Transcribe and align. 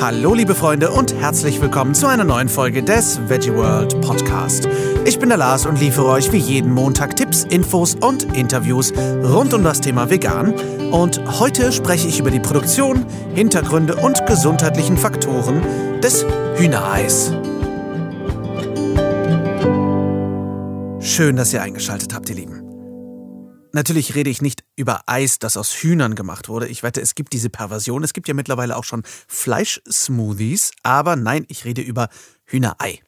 Hallo 0.00 0.34
liebe 0.34 0.54
Freunde 0.54 0.90
und 0.90 1.14
herzlich 1.14 1.60
willkommen 1.60 1.94
zu 1.94 2.06
einer 2.06 2.24
neuen 2.24 2.48
Folge 2.48 2.82
des 2.82 3.20
Veggie 3.28 3.54
World 3.54 4.00
Podcast. 4.00 4.68
Ich 5.04 5.18
bin 5.18 5.28
der 5.28 5.38
Lars 5.38 5.66
und 5.66 5.80
liefere 5.80 6.06
euch 6.06 6.32
wie 6.32 6.38
jeden 6.38 6.72
Montag 6.72 7.16
Tipps, 7.16 7.44
Infos 7.44 7.94
und 7.94 8.36
Interviews 8.36 8.92
rund 8.96 9.54
um 9.54 9.62
das 9.62 9.80
Thema 9.80 10.10
Vegan. 10.10 10.54
Und 10.90 11.20
heute 11.38 11.70
spreche 11.70 12.08
ich 12.08 12.18
über 12.18 12.30
die 12.30 12.40
Produktion, 12.40 13.06
Hintergründe 13.34 13.96
und 13.96 14.26
gesundheitlichen 14.26 14.96
Faktoren 14.96 15.62
des 16.02 16.26
Hühnereis. 16.56 17.32
Schön, 21.00 21.36
dass 21.36 21.52
ihr 21.52 21.62
eingeschaltet 21.62 22.14
habt, 22.14 22.28
ihr 22.28 22.36
Lieben. 22.36 22.59
Natürlich 23.72 24.14
rede 24.14 24.30
ich 24.30 24.42
nicht 24.42 24.64
über 24.76 25.02
Eis, 25.06 25.38
das 25.38 25.56
aus 25.56 25.72
Hühnern 25.74 26.14
gemacht 26.14 26.48
wurde. 26.48 26.66
Ich 26.66 26.82
wette, 26.82 27.00
es 27.00 27.14
gibt 27.14 27.32
diese 27.32 27.50
Perversion. 27.50 28.02
Es 28.02 28.12
gibt 28.12 28.26
ja 28.26 28.34
mittlerweile 28.34 28.76
auch 28.76 28.84
schon 28.84 29.02
Fleischsmoothies. 29.28 30.72
Aber 30.82 31.16
nein, 31.16 31.44
ich 31.48 31.64
rede 31.64 31.80
über 31.80 32.08
Hühnerei. 32.44 33.00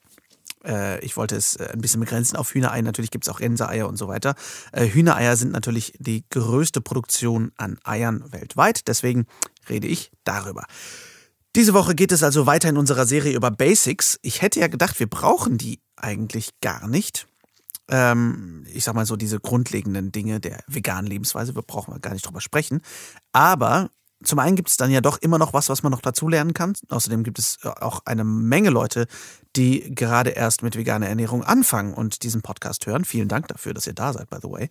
Äh, 0.65 1.05
ich 1.05 1.17
wollte 1.17 1.37
es 1.37 1.57
äh, 1.57 1.69
ein 1.73 1.81
bisschen 1.81 2.01
begrenzen 2.01 2.37
auf 2.37 2.55
Hühnerei. 2.55 2.81
Natürlich 2.83 3.11
gibt 3.11 3.27
es 3.27 3.33
auch 3.33 3.41
Gänseeier 3.41 3.89
und 3.89 3.97
so 3.97 4.09
weiter. 4.09 4.35
Äh, 4.73 4.87
Hühnereier 4.87 5.37
sind 5.37 5.53
natürlich 5.53 5.95
die 5.99 6.25
größte 6.31 6.81
Produktion 6.81 7.51
an 7.57 7.79
Eiern 7.85 8.25
weltweit. 8.33 8.87
Deswegen 8.87 9.27
rede 9.69 9.89
ich 9.89 10.13
darüber. 10.25 10.65
Diese 11.57 11.75
Woche 11.75 11.95
geht 11.95 12.13
es 12.13 12.23
also 12.23 12.47
weiter 12.47 12.69
in 12.69 12.77
unserer 12.77 13.07
Serie 13.07 13.35
über 13.35 13.51
Basics. 13.51 14.19
Ich 14.23 14.41
hätte 14.43 14.61
ja 14.61 14.69
gedacht, 14.69 15.01
wir 15.01 15.09
brauchen 15.09 15.59
die 15.59 15.81
eigentlich 15.97 16.51
gar 16.61 16.89
nicht 16.89 17.27
ähm, 17.91 18.65
ich 18.73 18.85
sag 18.85 18.95
mal 18.95 19.07
so, 19.07 19.17
diese 19.17 19.41
grundlegenden 19.41 20.13
Dinge 20.13 20.41
der 20.41 20.63
veganen 20.67 21.07
Lebensweise, 21.07 21.55
wir 21.55 21.63
brauchen 21.63 22.01
gar 22.01 22.13
nicht 22.13 22.27
drüber 22.27 22.41
sprechen. 22.41 22.81
Aber 23.33 23.91
zum 24.23 24.39
einen 24.39 24.57
gibt 24.57 24.69
es 24.69 24.77
dann 24.77 24.91
ja 24.91 25.01
doch 25.01 25.19
immer 25.19 25.39
noch 25.39 25.53
was, 25.53 25.69
was 25.69 25.83
man 25.83 25.93
noch 25.93 26.01
dazulernen 26.01 26.55
kann. 26.55 26.75
Außerdem 26.89 27.23
gibt 27.23 27.39
es 27.39 27.59
äh, 27.63 27.69
auch 27.69 28.03
eine 28.05 28.25
Menge 28.25 28.71
Leute, 28.71 29.07
die 29.57 29.95
gerade 29.95 30.31
erst 30.31 30.63
mit 30.63 30.77
veganer 30.77 31.09
Ernährung 31.09 31.45
anfangen 31.45 31.93
und 31.93 32.23
diesen 32.23 32.41
Podcast 32.41 32.87
hören. 32.87 33.05
Vielen 33.05 33.29
Dank 33.29 33.49
dafür, 33.49 33.75
dass 33.75 33.87
ihr 33.87 33.93
da 33.93 34.13
seid, 34.13 34.31
by 34.31 34.39
the 34.41 34.51
way. 34.51 34.71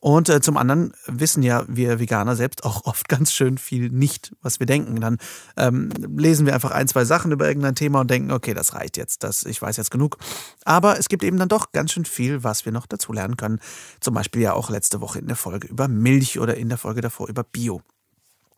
Und 0.00 0.28
äh, 0.30 0.40
zum 0.40 0.56
anderen 0.56 0.94
wissen 1.06 1.42
ja 1.42 1.64
wir 1.68 2.00
Veganer 2.00 2.34
selbst 2.34 2.64
auch 2.64 2.84
oft 2.84 3.08
ganz 3.08 3.32
schön 3.32 3.58
viel 3.58 3.90
nicht, 3.90 4.34
was 4.40 4.58
wir 4.58 4.66
denken. 4.66 5.00
Dann 5.00 5.18
ähm, 5.56 5.90
lesen 6.16 6.46
wir 6.46 6.54
einfach 6.54 6.70
ein, 6.70 6.88
zwei 6.88 7.04
Sachen 7.04 7.30
über 7.30 7.46
irgendein 7.46 7.74
Thema 7.74 8.00
und 8.00 8.10
denken, 8.10 8.30
okay, 8.30 8.54
das 8.54 8.74
reicht 8.74 8.96
jetzt, 8.96 9.22
das, 9.22 9.44
ich 9.44 9.60
weiß 9.60 9.76
jetzt 9.76 9.90
genug. 9.90 10.16
Aber 10.64 10.98
es 10.98 11.08
gibt 11.08 11.24
eben 11.24 11.36
dann 11.36 11.48
doch 11.48 11.72
ganz 11.72 11.92
schön 11.92 12.06
viel, 12.06 12.42
was 12.42 12.64
wir 12.64 12.72
noch 12.72 12.86
dazulernen 12.86 13.36
können. 13.36 13.60
Zum 14.00 14.14
Beispiel 14.14 14.42
ja 14.42 14.54
auch 14.54 14.70
letzte 14.70 15.00
Woche 15.00 15.18
in 15.18 15.26
der 15.26 15.36
Folge 15.36 15.68
über 15.68 15.88
Milch 15.88 16.38
oder 16.38 16.56
in 16.56 16.68
der 16.68 16.78
Folge 16.78 17.02
davor 17.02 17.28
über 17.28 17.44
Bio. 17.44 17.82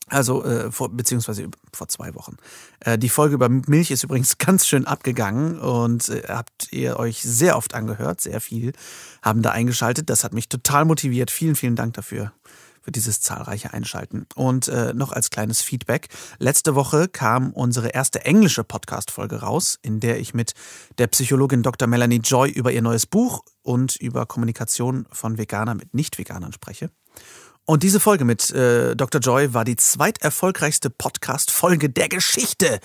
Also, 0.08 0.44
äh, 0.44 0.70
vor, 0.70 0.90
beziehungsweise 0.90 1.48
vor 1.72 1.88
zwei 1.88 2.14
Wochen. 2.14 2.36
Äh, 2.80 2.98
die 2.98 3.08
Folge 3.08 3.34
über 3.34 3.48
Milch 3.48 3.90
ist 3.90 4.04
übrigens 4.04 4.36
ganz 4.38 4.66
schön 4.66 4.86
abgegangen 4.86 5.58
und 5.58 6.08
äh, 6.10 6.24
habt 6.28 6.72
ihr 6.72 6.98
euch 6.98 7.22
sehr 7.22 7.56
oft 7.56 7.74
angehört, 7.74 8.20
sehr 8.20 8.40
viel 8.40 8.72
haben 9.22 9.40
da 9.40 9.50
eingeschaltet. 9.50 10.10
Das 10.10 10.22
hat 10.22 10.34
mich 10.34 10.48
total 10.48 10.84
motiviert. 10.84 11.30
Vielen, 11.30 11.56
vielen 11.56 11.74
Dank 11.74 11.94
dafür, 11.94 12.32
für 12.82 12.92
dieses 12.92 13.22
zahlreiche 13.22 13.72
Einschalten. 13.72 14.26
Und 14.34 14.68
äh, 14.68 14.92
noch 14.92 15.12
als 15.12 15.30
kleines 15.30 15.62
Feedback. 15.62 16.08
Letzte 16.38 16.74
Woche 16.74 17.08
kam 17.08 17.52
unsere 17.52 17.88
erste 17.88 18.26
englische 18.26 18.62
Podcast-Folge 18.62 19.36
raus, 19.36 19.78
in 19.80 20.00
der 20.00 20.20
ich 20.20 20.34
mit 20.34 20.52
der 20.98 21.06
Psychologin 21.06 21.62
Dr. 21.62 21.88
Melanie 21.88 22.20
Joy 22.22 22.50
über 22.50 22.72
ihr 22.72 22.82
neues 22.82 23.06
Buch 23.06 23.42
und 23.62 23.96
über 23.96 24.26
Kommunikation 24.26 25.06
von 25.10 25.38
Veganern 25.38 25.78
mit 25.78 25.94
Nicht-Veganern 25.94 26.52
spreche. 26.52 26.90
Und 27.66 27.82
diese 27.82 27.98
Folge 27.98 28.26
mit 28.26 28.50
äh, 28.50 28.94
Dr. 28.94 29.22
Joy 29.22 29.54
war 29.54 29.64
die 29.64 29.76
zweiterfolgreichste 29.76 30.90
Podcast-Folge 30.90 31.88
der 31.88 32.10
Geschichte. 32.10 32.78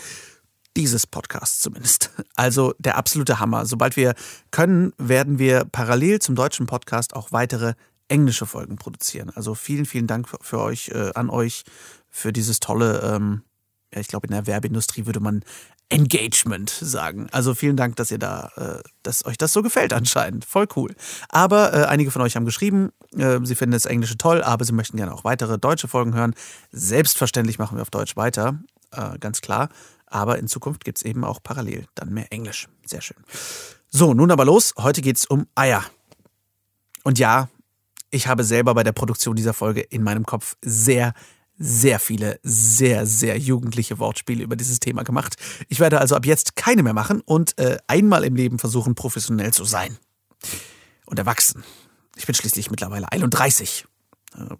Dieses 0.77 1.05
Podcasts 1.05 1.59
zumindest. 1.59 2.11
Also 2.35 2.73
der 2.79 2.95
absolute 2.95 3.39
Hammer. 3.39 3.65
Sobald 3.65 3.97
wir 3.97 4.15
können, 4.51 4.93
werden 4.97 5.37
wir 5.37 5.65
parallel 5.65 6.19
zum 6.19 6.35
deutschen 6.35 6.65
Podcast 6.65 7.13
auch 7.13 7.33
weitere 7.33 7.73
englische 8.07 8.45
Folgen 8.45 8.77
produzieren. 8.77 9.29
Also 9.35 9.53
vielen, 9.53 9.85
vielen 9.85 10.07
Dank 10.07 10.29
für 10.41 10.59
euch, 10.59 10.89
äh, 10.89 11.11
an 11.13 11.29
euch 11.29 11.63
für 12.09 12.31
dieses 12.31 12.61
tolle, 12.61 13.01
ähm, 13.01 13.43
ja, 13.93 13.99
ich 13.99 14.07
glaube, 14.07 14.27
in 14.27 14.33
der 14.33 14.47
Werbeindustrie 14.47 15.05
würde 15.05 15.19
man 15.19 15.43
Engagement 15.89 16.69
sagen. 16.69 17.27
Also 17.31 17.55
vielen 17.55 17.75
Dank, 17.75 17.95
dass 17.95 18.11
ihr 18.11 18.19
da, 18.19 18.51
äh, 18.55 18.87
dass 19.03 19.25
euch 19.25 19.37
das 19.37 19.53
so 19.53 19.61
gefällt 19.61 19.91
anscheinend. 19.93 20.45
Voll 20.45 20.67
cool. 20.75 20.95
Aber 21.29 21.73
äh, 21.73 21.85
einige 21.85 22.11
von 22.11 22.21
euch 22.21 22.35
haben 22.35 22.45
geschrieben, 22.45 22.91
äh, 23.17 23.39
sie 23.43 23.55
finden 23.55 23.73
das 23.73 23.85
Englische 23.85 24.17
toll, 24.17 24.43
aber 24.43 24.65
sie 24.65 24.73
möchten 24.73 24.97
gerne 24.97 25.13
auch 25.13 25.23
weitere 25.23 25.57
deutsche 25.57 25.87
Folgen 25.87 26.13
hören. 26.13 26.35
Selbstverständlich 26.71 27.57
machen 27.57 27.77
wir 27.77 27.81
auf 27.81 27.89
Deutsch 27.89 28.15
weiter, 28.15 28.59
äh, 28.91 29.17
ganz 29.19 29.41
klar. 29.41 29.69
Aber 30.05 30.39
in 30.39 30.47
Zukunft 30.47 30.85
gibt 30.85 30.99
es 30.99 31.05
eben 31.05 31.23
auch 31.23 31.41
parallel 31.41 31.85
dann 31.95 32.13
mehr 32.13 32.31
Englisch. 32.31 32.67
Sehr 32.85 33.01
schön. 33.01 33.17
So, 33.89 34.13
nun 34.13 34.31
aber 34.31 34.45
los. 34.45 34.73
Heute 34.77 35.01
geht 35.01 35.17
es 35.17 35.25
um 35.25 35.47
Eier. 35.55 35.83
Und 37.03 37.17
ja, 37.17 37.49
ich 38.11 38.27
habe 38.27 38.43
selber 38.43 38.73
bei 38.73 38.83
der 38.83 38.91
Produktion 38.91 39.35
dieser 39.35 39.53
Folge 39.53 39.81
in 39.81 40.03
meinem 40.03 40.25
Kopf 40.25 40.55
sehr, 40.61 41.13
sehr 41.59 41.99
viele 41.99 42.39
sehr, 42.41 43.05
sehr 43.05 43.37
jugendliche 43.37 43.99
Wortspiele 43.99 44.43
über 44.43 44.55
dieses 44.55 44.79
Thema 44.79 45.03
gemacht. 45.03 45.35
Ich 45.67 45.79
werde 45.79 45.99
also 45.99 46.15
ab 46.15 46.25
jetzt 46.25 46.55
keine 46.55 46.81
mehr 46.81 46.93
machen 46.93 47.21
und 47.21 47.57
äh, 47.59 47.77
einmal 47.87 48.23
im 48.23 48.35
Leben 48.35 48.57
versuchen, 48.57 48.95
professionell 48.95 49.53
zu 49.53 49.65
sein. 49.65 49.97
Und 51.05 51.19
erwachsen. 51.19 51.63
Ich 52.15 52.25
bin 52.25 52.35
schließlich 52.35 52.71
mittlerweile 52.71 53.11
31. 53.11 53.85
Äh, 54.35 54.55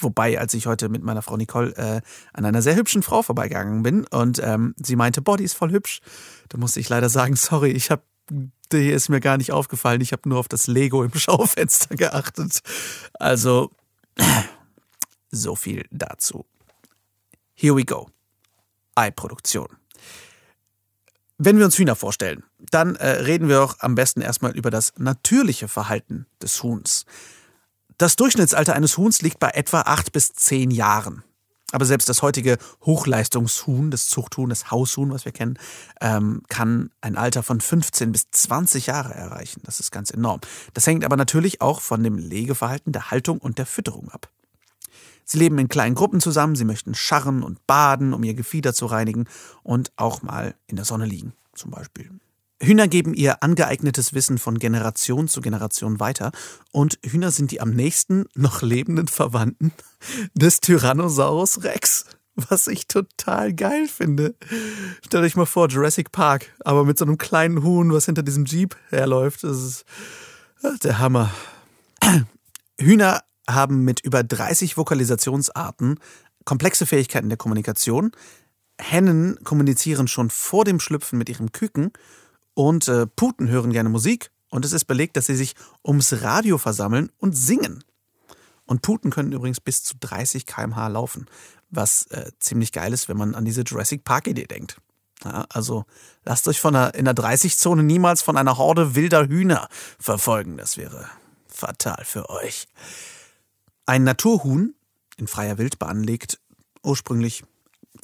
wobei, 0.00 0.38
als 0.38 0.54
ich 0.54 0.66
heute 0.66 0.88
mit 0.88 1.02
meiner 1.02 1.22
Frau 1.22 1.36
Nicole 1.36 1.74
äh, 1.76 2.00
an 2.32 2.44
einer 2.44 2.62
sehr 2.62 2.76
hübschen 2.76 3.02
Frau 3.02 3.22
vorbeigegangen 3.22 3.82
bin 3.82 4.06
und 4.06 4.40
ähm, 4.42 4.74
sie 4.82 4.96
meinte, 4.96 5.22
die 5.22 5.44
ist 5.44 5.54
voll 5.54 5.72
hübsch, 5.72 6.00
da 6.50 6.58
musste 6.58 6.78
ich 6.78 6.88
leider 6.88 7.08
sagen, 7.08 7.36
sorry, 7.36 7.70
ich 7.70 7.90
habe 7.90 8.02
hier 8.70 8.94
ist 8.94 9.08
mir 9.08 9.20
gar 9.20 9.38
nicht 9.38 9.52
aufgefallen. 9.52 10.02
Ich 10.02 10.12
habe 10.12 10.28
nur 10.28 10.38
auf 10.38 10.48
das 10.48 10.66
Lego 10.66 11.02
im 11.02 11.14
Schaufenster 11.14 11.96
geachtet. 11.96 12.60
Also, 13.14 13.70
so 15.30 15.54
viel 15.56 15.86
dazu. 15.90 16.46
Here 17.54 17.76
we 17.76 17.84
go. 17.84 18.08
Eiproduktion. 18.94 19.68
Wenn 21.38 21.58
wir 21.58 21.64
uns 21.64 21.78
Hühner 21.78 21.94
vorstellen, 21.94 22.42
dann 22.70 22.96
äh, 22.96 23.08
reden 23.08 23.48
wir 23.48 23.62
auch 23.62 23.76
am 23.78 23.94
besten 23.94 24.20
erstmal 24.20 24.56
über 24.56 24.70
das 24.70 24.92
natürliche 24.96 25.68
Verhalten 25.68 26.26
des 26.42 26.62
Huhns. 26.62 27.06
Das 27.96 28.16
Durchschnittsalter 28.16 28.74
eines 28.74 28.96
Huhns 28.96 29.22
liegt 29.22 29.38
bei 29.38 29.50
etwa 29.50 29.82
acht 29.82 30.12
bis 30.12 30.32
zehn 30.32 30.70
Jahren. 30.70 31.22
Aber 31.70 31.84
selbst 31.84 32.08
das 32.08 32.22
heutige 32.22 32.56
Hochleistungshuhn, 32.86 33.90
das 33.90 34.08
Zuchthuhn, 34.08 34.48
das 34.48 34.70
Haushuhn, 34.70 35.12
was 35.12 35.26
wir 35.26 35.32
kennen, 35.32 35.58
ähm, 36.00 36.42
kann 36.48 36.90
ein 37.02 37.16
Alter 37.16 37.42
von 37.42 37.60
15 37.60 38.10
bis 38.10 38.30
20 38.30 38.86
Jahre 38.86 39.14
erreichen. 39.14 39.60
Das 39.64 39.78
ist 39.78 39.90
ganz 39.90 40.10
enorm. 40.10 40.40
Das 40.72 40.86
hängt 40.86 41.04
aber 41.04 41.16
natürlich 41.16 41.60
auch 41.60 41.80
von 41.82 42.02
dem 42.02 42.16
Legeverhalten, 42.16 42.92
der 42.92 43.10
Haltung 43.10 43.38
und 43.38 43.58
der 43.58 43.66
Fütterung 43.66 44.08
ab. 44.10 44.30
Sie 45.30 45.38
leben 45.38 45.58
in 45.58 45.68
kleinen 45.68 45.94
Gruppen 45.94 46.20
zusammen, 46.20 46.56
sie 46.56 46.64
möchten 46.64 46.94
scharren 46.94 47.42
und 47.42 47.66
baden, 47.66 48.14
um 48.14 48.24
ihr 48.24 48.32
Gefieder 48.32 48.72
zu 48.72 48.86
reinigen 48.86 49.26
und 49.62 49.92
auch 49.96 50.22
mal 50.22 50.54
in 50.66 50.76
der 50.76 50.86
Sonne 50.86 51.04
liegen, 51.04 51.34
zum 51.54 51.70
Beispiel. 51.70 52.10
Hühner 52.62 52.88
geben 52.88 53.12
ihr 53.12 53.42
angeeignetes 53.42 54.14
Wissen 54.14 54.38
von 54.38 54.58
Generation 54.58 55.28
zu 55.28 55.42
Generation 55.42 56.00
weiter 56.00 56.32
und 56.72 56.98
Hühner 57.04 57.30
sind 57.30 57.50
die 57.50 57.60
am 57.60 57.70
nächsten 57.70 58.24
noch 58.34 58.62
lebenden 58.62 59.06
Verwandten 59.06 59.72
des 60.34 60.60
Tyrannosaurus 60.60 61.62
Rex. 61.62 62.06
Was 62.48 62.68
ich 62.68 62.86
total 62.86 63.52
geil 63.52 63.88
finde. 63.88 64.36
Stellt 65.04 65.24
euch 65.24 65.34
mal 65.34 65.44
vor, 65.44 65.68
Jurassic 65.68 66.12
Park, 66.12 66.46
aber 66.60 66.84
mit 66.84 66.96
so 66.96 67.04
einem 67.04 67.18
kleinen 67.18 67.64
Huhn, 67.64 67.92
was 67.92 68.06
hinter 68.06 68.22
diesem 68.22 68.44
Jeep 68.44 68.76
herläuft. 68.90 69.42
Das 69.42 69.58
ist 69.58 70.84
der 70.84 71.00
Hammer. 71.00 71.34
Hühner 72.80 73.24
haben 73.48 73.84
mit 73.84 74.00
über 74.00 74.22
30 74.22 74.76
Vokalisationsarten 74.76 75.98
komplexe 76.44 76.86
Fähigkeiten 76.86 77.28
der 77.28 77.38
Kommunikation. 77.38 78.12
Hennen 78.80 79.38
kommunizieren 79.44 80.08
schon 80.08 80.30
vor 80.30 80.64
dem 80.64 80.80
Schlüpfen 80.80 81.18
mit 81.18 81.28
ihrem 81.28 81.52
Küken 81.52 81.92
und 82.54 82.88
äh, 82.88 83.06
Puten 83.06 83.48
hören 83.48 83.72
gerne 83.72 83.88
Musik 83.88 84.30
und 84.50 84.64
es 84.64 84.72
ist 84.72 84.84
belegt, 84.84 85.16
dass 85.16 85.26
sie 85.26 85.36
sich 85.36 85.54
ums 85.84 86.22
Radio 86.22 86.58
versammeln 86.58 87.10
und 87.18 87.36
singen. 87.36 87.84
Und 88.64 88.82
Puten 88.82 89.10
können 89.10 89.32
übrigens 89.32 89.60
bis 89.60 89.82
zu 89.82 89.94
30 89.98 90.46
km/h 90.46 90.88
laufen, 90.88 91.26
was 91.70 92.06
äh, 92.10 92.30
ziemlich 92.38 92.72
geil 92.72 92.92
ist, 92.92 93.08
wenn 93.08 93.16
man 93.16 93.34
an 93.34 93.44
diese 93.44 93.62
Jurassic 93.62 94.04
Park-Idee 94.04 94.46
denkt. 94.46 94.76
Ja, 95.24 95.46
also 95.48 95.84
lasst 96.24 96.46
euch 96.48 96.60
von 96.60 96.76
einer, 96.76 96.94
in 96.94 97.04
der 97.04 97.14
30-Zone 97.14 97.82
niemals 97.82 98.22
von 98.22 98.36
einer 98.36 98.56
Horde 98.56 98.94
wilder 98.94 99.26
Hühner 99.26 99.68
verfolgen. 99.98 100.56
Das 100.56 100.76
wäre 100.76 101.08
fatal 101.48 102.04
für 102.04 102.30
euch. 102.30 102.68
Ein 103.88 104.04
Naturhuhn 104.04 104.74
in 105.16 105.26
freier 105.26 105.56
Wildbahn 105.56 106.02
legt 106.02 106.38
ursprünglich 106.82 107.42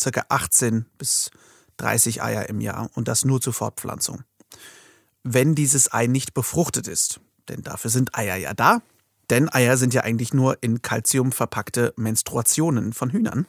ca. 0.02 0.24
18 0.30 0.86
bis 0.96 1.30
30 1.76 2.22
Eier 2.22 2.48
im 2.48 2.62
Jahr 2.62 2.88
und 2.94 3.06
das 3.06 3.26
nur 3.26 3.42
zur 3.42 3.52
Fortpflanzung. 3.52 4.22
Wenn 5.24 5.54
dieses 5.54 5.92
Ei 5.92 6.06
nicht 6.06 6.32
befruchtet 6.32 6.88
ist, 6.88 7.20
denn 7.50 7.62
dafür 7.62 7.90
sind 7.90 8.16
Eier 8.16 8.36
ja 8.36 8.54
da, 8.54 8.80
denn 9.28 9.52
Eier 9.52 9.76
sind 9.76 9.92
ja 9.92 10.04
eigentlich 10.04 10.32
nur 10.32 10.56
in 10.62 10.80
Kalzium 10.80 11.32
verpackte 11.32 11.92
Menstruationen 11.96 12.94
von 12.94 13.10
Hühnern. 13.10 13.46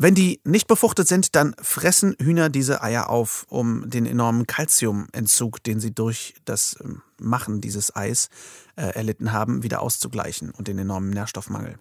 Wenn 0.00 0.14
die 0.14 0.40
nicht 0.44 0.68
befruchtet 0.68 1.08
sind, 1.08 1.34
dann 1.34 1.56
fressen 1.60 2.14
Hühner 2.20 2.50
diese 2.50 2.82
Eier 2.84 3.10
auf, 3.10 3.46
um 3.48 3.90
den 3.90 4.06
enormen 4.06 4.46
Kalziumentzug, 4.46 5.60
den 5.64 5.80
sie 5.80 5.92
durch 5.92 6.36
das 6.44 6.76
ähm, 6.84 7.02
Machen 7.20 7.60
dieses 7.60 7.96
Eis 7.96 8.28
äh, 8.76 8.94
erlitten 8.94 9.32
haben, 9.32 9.64
wieder 9.64 9.82
auszugleichen 9.82 10.52
und 10.52 10.68
den 10.68 10.78
enormen 10.78 11.10
Nährstoffmangel. 11.10 11.80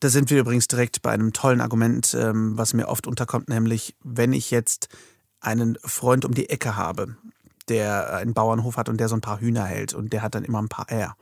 Da 0.00 0.08
sind 0.08 0.28
wir 0.30 0.40
übrigens 0.40 0.66
direkt 0.66 1.02
bei 1.02 1.12
einem 1.12 1.32
tollen 1.32 1.60
Argument, 1.60 2.12
ähm, 2.14 2.58
was 2.58 2.74
mir 2.74 2.88
oft 2.88 3.06
unterkommt, 3.06 3.48
nämlich 3.48 3.94
wenn 4.02 4.32
ich 4.32 4.50
jetzt 4.50 4.88
einen 5.38 5.78
Freund 5.84 6.24
um 6.24 6.34
die 6.34 6.50
Ecke 6.50 6.74
habe, 6.74 7.16
der 7.68 8.16
einen 8.16 8.34
Bauernhof 8.34 8.76
hat 8.76 8.88
und 8.88 8.98
der 8.98 9.08
so 9.08 9.14
ein 9.14 9.20
paar 9.20 9.40
Hühner 9.40 9.66
hält 9.66 9.94
und 9.94 10.12
der 10.12 10.22
hat 10.22 10.34
dann 10.34 10.42
immer 10.42 10.60
ein 10.60 10.68
paar 10.68 10.90
Eier, 10.90 11.16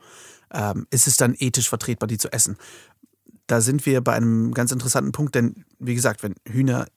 ähm, 0.51 0.87
ist 0.89 1.05
es 1.05 1.17
dann 1.17 1.35
ethisch 1.37 1.69
vertretbar, 1.69 2.07
die 2.07 2.17
zu 2.17 2.33
essen? 2.33 2.57
Da 3.45 3.61
sind 3.61 3.85
wir 3.85 4.01
bei 4.01 4.13
einem 4.13 4.55
ganz 4.55 4.71
interessanten 4.71 5.11
Punkt, 5.11 5.35
denn 5.35 5.65
wie 5.81 5.95
gesagt, 5.95 6.23
wenn 6.23 6.35
Hühner 6.47 6.87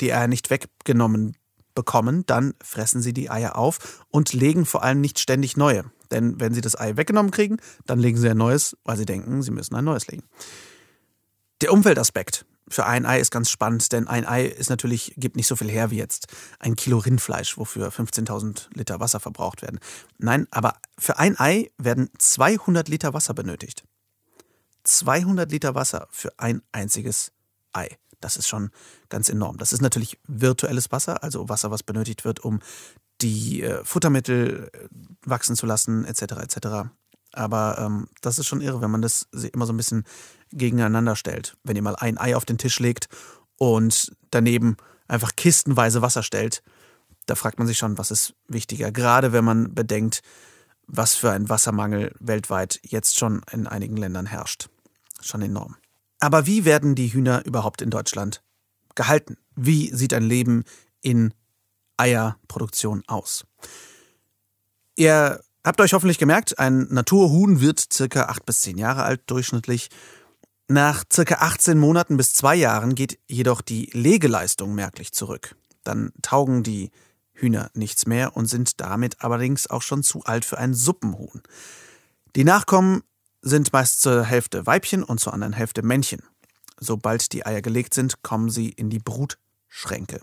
die 0.00 0.12
Eier 0.12 0.28
nicht 0.28 0.50
weggenommen 0.50 1.36
bekommen, 1.74 2.24
dann 2.26 2.54
fressen 2.62 3.02
sie 3.02 3.12
die 3.12 3.30
Eier 3.30 3.56
auf 3.56 4.04
und 4.08 4.32
legen 4.32 4.66
vor 4.66 4.82
allem 4.82 5.00
nicht 5.00 5.18
ständig 5.18 5.56
neue. 5.56 5.84
Denn 6.10 6.40
wenn 6.40 6.54
sie 6.54 6.60
das 6.60 6.78
Ei 6.78 6.96
weggenommen 6.96 7.30
kriegen, 7.30 7.58
dann 7.84 7.98
legen 7.98 8.18
sie 8.18 8.28
ein 8.28 8.36
neues, 8.36 8.76
weil 8.84 8.96
sie 8.96 9.06
denken, 9.06 9.42
sie 9.42 9.50
müssen 9.50 9.74
ein 9.74 9.84
neues 9.84 10.06
legen. 10.06 10.24
Der 11.60 11.72
Umweltaspekt 11.72 12.46
für 12.68 12.86
ein 12.86 13.06
Ei 13.06 13.20
ist 13.20 13.30
ganz 13.30 13.50
spannend, 13.50 13.92
denn 13.92 14.08
ein 14.08 14.26
Ei 14.26 14.46
ist 14.46 14.70
natürlich, 14.70 15.14
gibt 15.16 15.36
nicht 15.36 15.46
so 15.46 15.56
viel 15.56 15.70
her 15.70 15.90
wie 15.90 15.96
jetzt 15.96 16.26
ein 16.58 16.76
Kilo 16.76 16.98
Rindfleisch, 16.98 17.56
wofür 17.58 17.90
15.000 17.90 18.68
Liter 18.74 19.00
Wasser 19.00 19.20
verbraucht 19.20 19.62
werden. 19.62 19.78
Nein, 20.18 20.46
aber 20.50 20.74
für 20.98 21.18
ein 21.18 21.38
Ei 21.38 21.70
werden 21.78 22.10
200 22.18 22.88
Liter 22.88 23.14
Wasser 23.14 23.34
benötigt. 23.34 23.84
200 24.84 25.50
Liter 25.50 25.74
Wasser 25.74 26.08
für 26.10 26.38
ein 26.38 26.62
einziges 26.72 27.32
Ei. 27.76 27.98
Das 28.20 28.36
ist 28.36 28.48
schon 28.48 28.70
ganz 29.08 29.28
enorm. 29.28 29.58
Das 29.58 29.72
ist 29.72 29.82
natürlich 29.82 30.18
virtuelles 30.26 30.90
Wasser, 30.90 31.22
also 31.22 31.48
Wasser, 31.48 31.70
was 31.70 31.82
benötigt 31.82 32.24
wird, 32.24 32.40
um 32.40 32.60
die 33.20 33.62
äh, 33.62 33.84
Futtermittel 33.84 34.70
äh, 34.72 34.88
wachsen 35.24 35.56
zu 35.56 35.66
lassen, 35.66 36.04
etc. 36.04 36.22
etc. 36.42 36.66
Aber 37.32 37.78
ähm, 37.78 38.08
das 38.22 38.38
ist 38.38 38.46
schon 38.46 38.60
irre, 38.60 38.80
wenn 38.80 38.90
man 38.90 39.02
das 39.02 39.28
immer 39.52 39.66
so 39.66 39.72
ein 39.72 39.76
bisschen 39.76 40.04
gegeneinander 40.50 41.16
stellt. 41.16 41.56
Wenn 41.64 41.76
ihr 41.76 41.82
mal 41.82 41.96
ein 41.96 42.18
Ei 42.18 42.36
auf 42.36 42.44
den 42.44 42.58
Tisch 42.58 42.80
legt 42.80 43.08
und 43.56 44.16
daneben 44.30 44.76
einfach 45.08 45.36
kistenweise 45.36 46.02
Wasser 46.02 46.22
stellt, 46.22 46.62
da 47.26 47.34
fragt 47.34 47.58
man 47.58 47.66
sich 47.66 47.78
schon, 47.78 47.98
was 47.98 48.10
ist 48.10 48.34
wichtiger. 48.48 48.92
Gerade 48.92 49.32
wenn 49.32 49.44
man 49.44 49.74
bedenkt, 49.74 50.22
was 50.86 51.14
für 51.14 51.32
ein 51.32 51.48
Wassermangel 51.48 52.14
weltweit 52.20 52.80
jetzt 52.82 53.18
schon 53.18 53.42
in 53.50 53.66
einigen 53.66 53.96
Ländern 53.96 54.26
herrscht. 54.26 54.68
Schon 55.20 55.42
enorm. 55.42 55.76
Aber 56.26 56.44
wie 56.44 56.64
werden 56.64 56.96
die 56.96 57.12
Hühner 57.12 57.46
überhaupt 57.46 57.80
in 57.80 57.90
Deutschland 57.90 58.42
gehalten? 58.96 59.36
Wie 59.54 59.94
sieht 59.94 60.12
ein 60.12 60.24
Leben 60.24 60.64
in 61.00 61.32
Eierproduktion 61.98 63.04
aus? 63.06 63.44
Ihr 64.96 65.40
habt 65.62 65.80
euch 65.80 65.92
hoffentlich 65.92 66.18
gemerkt, 66.18 66.58
ein 66.58 66.88
Naturhuhn 66.90 67.60
wird 67.60 67.92
circa 67.92 68.24
acht 68.24 68.44
bis 68.44 68.62
zehn 68.62 68.76
Jahre 68.76 69.04
alt 69.04 69.22
durchschnittlich. 69.26 69.88
Nach 70.66 71.04
circa 71.12 71.36
18 71.36 71.78
Monaten 71.78 72.16
bis 72.16 72.34
zwei 72.34 72.56
Jahren 72.56 72.96
geht 72.96 73.20
jedoch 73.28 73.60
die 73.60 73.88
Legeleistung 73.92 74.74
merklich 74.74 75.12
zurück. 75.12 75.54
Dann 75.84 76.12
taugen 76.22 76.64
die 76.64 76.90
Hühner 77.34 77.70
nichts 77.74 78.04
mehr 78.04 78.36
und 78.36 78.46
sind 78.46 78.80
damit 78.80 79.22
allerdings 79.22 79.70
auch 79.70 79.82
schon 79.82 80.02
zu 80.02 80.24
alt 80.24 80.44
für 80.44 80.58
ein 80.58 80.74
Suppenhuhn. 80.74 81.44
Die 82.34 82.42
Nachkommen 82.42 83.04
sind 83.46 83.72
meist 83.72 84.00
zur 84.00 84.24
Hälfte 84.24 84.66
Weibchen 84.66 85.04
und 85.04 85.20
zur 85.20 85.32
anderen 85.32 85.52
Hälfte 85.52 85.82
Männchen. 85.82 86.22
Sobald 86.80 87.32
die 87.32 87.46
Eier 87.46 87.62
gelegt 87.62 87.94
sind, 87.94 88.22
kommen 88.22 88.50
sie 88.50 88.70
in 88.70 88.90
die 88.90 88.98
Brutschränke. 88.98 90.20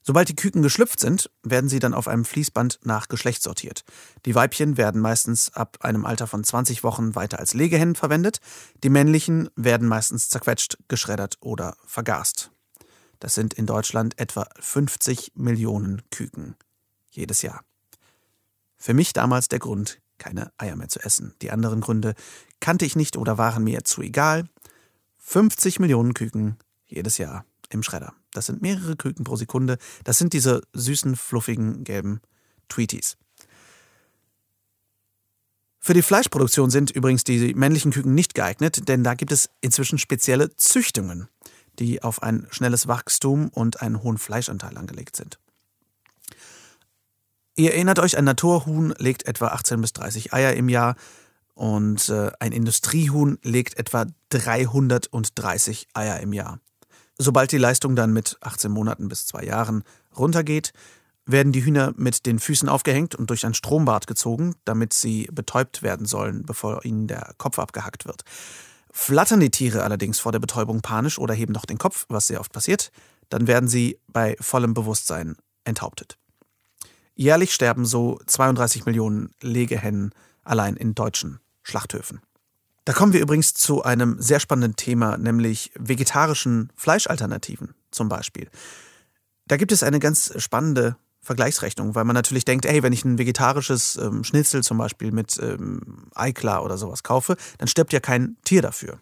Sobald 0.00 0.30
die 0.30 0.36
Küken 0.36 0.62
geschlüpft 0.62 1.00
sind, 1.00 1.30
werden 1.42 1.68
sie 1.68 1.80
dann 1.80 1.92
auf 1.92 2.08
einem 2.08 2.24
Fließband 2.24 2.80
nach 2.82 3.08
Geschlecht 3.08 3.42
sortiert. 3.42 3.84
Die 4.24 4.34
Weibchen 4.34 4.78
werden 4.78 5.02
meistens 5.02 5.52
ab 5.52 5.78
einem 5.80 6.06
Alter 6.06 6.26
von 6.26 6.42
20 6.42 6.82
Wochen 6.82 7.14
weiter 7.14 7.38
als 7.38 7.52
Legehennen 7.52 7.94
verwendet, 7.94 8.38
die 8.82 8.90
männlichen 8.90 9.50
werden 9.54 9.86
meistens 9.86 10.30
zerquetscht, 10.30 10.78
geschreddert 10.88 11.36
oder 11.40 11.76
vergast. 11.86 12.50
Das 13.20 13.34
sind 13.34 13.52
in 13.52 13.66
Deutschland 13.66 14.18
etwa 14.18 14.46
50 14.60 15.32
Millionen 15.34 16.02
Küken 16.10 16.56
jedes 17.10 17.42
Jahr. 17.42 17.64
Für 18.76 18.94
mich 18.94 19.12
damals 19.12 19.48
der 19.48 19.58
Grund, 19.58 20.00
keine 20.24 20.52
Eier 20.56 20.74
mehr 20.74 20.88
zu 20.88 21.00
essen. 21.00 21.34
Die 21.42 21.50
anderen 21.50 21.82
Gründe 21.82 22.14
kannte 22.60 22.86
ich 22.86 22.96
nicht 22.96 23.18
oder 23.18 23.36
waren 23.36 23.62
mir 23.62 23.84
zu 23.84 24.00
egal. 24.00 24.48
50 25.18 25.80
Millionen 25.80 26.14
Küken 26.14 26.56
jedes 26.86 27.18
Jahr 27.18 27.44
im 27.68 27.82
Schredder. 27.82 28.14
Das 28.32 28.46
sind 28.46 28.62
mehrere 28.62 28.96
Küken 28.96 29.24
pro 29.24 29.36
Sekunde. 29.36 29.76
Das 30.02 30.16
sind 30.16 30.32
diese 30.32 30.62
süßen, 30.72 31.16
fluffigen, 31.16 31.84
gelben 31.84 32.20
Tweeties. 32.68 33.18
Für 35.78 35.92
die 35.92 36.00
Fleischproduktion 36.00 36.70
sind 36.70 36.90
übrigens 36.90 37.24
die 37.24 37.52
männlichen 37.54 37.92
Küken 37.92 38.14
nicht 38.14 38.34
geeignet, 38.34 38.88
denn 38.88 39.04
da 39.04 39.12
gibt 39.12 39.30
es 39.30 39.50
inzwischen 39.60 39.98
spezielle 39.98 40.56
Züchtungen, 40.56 41.28
die 41.78 42.02
auf 42.02 42.22
ein 42.22 42.46
schnelles 42.50 42.88
Wachstum 42.88 43.50
und 43.50 43.82
einen 43.82 44.02
hohen 44.02 44.16
Fleischanteil 44.16 44.78
angelegt 44.78 45.16
sind. 45.16 45.38
Ihr 47.56 47.72
erinnert 47.72 48.00
euch, 48.00 48.16
ein 48.16 48.24
Naturhuhn 48.24 48.94
legt 48.98 49.26
etwa 49.26 49.48
18 49.48 49.80
bis 49.80 49.92
30 49.92 50.32
Eier 50.32 50.54
im 50.54 50.68
Jahr 50.68 50.96
und 51.54 52.08
äh, 52.08 52.32
ein 52.40 52.50
Industriehuhn 52.50 53.38
legt 53.42 53.78
etwa 53.78 54.06
330 54.30 55.88
Eier 55.94 56.18
im 56.18 56.32
Jahr. 56.32 56.58
Sobald 57.16 57.52
die 57.52 57.58
Leistung 57.58 57.94
dann 57.94 58.12
mit 58.12 58.38
18 58.40 58.72
Monaten 58.72 59.08
bis 59.08 59.26
zwei 59.26 59.44
Jahren 59.44 59.84
runtergeht, 60.16 60.72
werden 61.26 61.52
die 61.52 61.64
Hühner 61.64 61.94
mit 61.96 62.26
den 62.26 62.40
Füßen 62.40 62.68
aufgehängt 62.68 63.14
und 63.14 63.30
durch 63.30 63.46
ein 63.46 63.54
Strombad 63.54 64.08
gezogen, 64.08 64.56
damit 64.64 64.92
sie 64.92 65.28
betäubt 65.32 65.82
werden 65.82 66.06
sollen, 66.06 66.44
bevor 66.44 66.84
ihnen 66.84 67.06
der 67.06 67.34
Kopf 67.38 67.60
abgehackt 67.60 68.04
wird. 68.04 68.24
Flattern 68.90 69.40
die 69.40 69.50
Tiere 69.50 69.84
allerdings 69.84 70.18
vor 70.18 70.32
der 70.32 70.40
Betäubung 70.40 70.82
panisch 70.82 71.20
oder 71.20 71.34
heben 71.34 71.52
noch 71.52 71.66
den 71.66 71.78
Kopf, 71.78 72.04
was 72.08 72.26
sehr 72.26 72.40
oft 72.40 72.52
passiert, 72.52 72.90
dann 73.28 73.46
werden 73.46 73.68
sie 73.68 73.98
bei 74.08 74.36
vollem 74.40 74.74
Bewusstsein 74.74 75.36
enthauptet. 75.64 76.18
Jährlich 77.14 77.54
sterben 77.54 77.84
so 77.84 78.18
32 78.26 78.86
Millionen 78.86 79.30
Legehennen 79.40 80.10
allein 80.42 80.76
in 80.76 80.94
deutschen 80.94 81.40
Schlachthöfen. 81.62 82.20
Da 82.84 82.92
kommen 82.92 83.12
wir 83.12 83.20
übrigens 83.20 83.54
zu 83.54 83.82
einem 83.82 84.20
sehr 84.20 84.40
spannenden 84.40 84.76
Thema, 84.76 85.16
nämlich 85.16 85.72
vegetarischen 85.78 86.70
Fleischalternativen 86.76 87.74
zum 87.90 88.08
Beispiel. 88.08 88.50
Da 89.46 89.56
gibt 89.56 89.72
es 89.72 89.82
eine 89.82 90.00
ganz 90.00 90.34
spannende 90.36 90.96
Vergleichsrechnung, 91.22 91.94
weil 91.94 92.04
man 92.04 92.14
natürlich 92.14 92.44
denkt, 92.44 92.66
ey, 92.66 92.82
wenn 92.82 92.92
ich 92.92 93.04
ein 93.04 93.16
vegetarisches 93.16 93.96
ähm, 93.96 94.24
Schnitzel 94.24 94.62
zum 94.62 94.76
Beispiel 94.76 95.10
mit 95.10 95.38
ähm, 95.38 96.08
Eiklar 96.14 96.62
oder 96.62 96.76
sowas 96.76 97.02
kaufe, 97.02 97.36
dann 97.56 97.68
stirbt 97.68 97.94
ja 97.94 98.00
kein 98.00 98.36
Tier 98.44 98.60
dafür. 98.60 99.00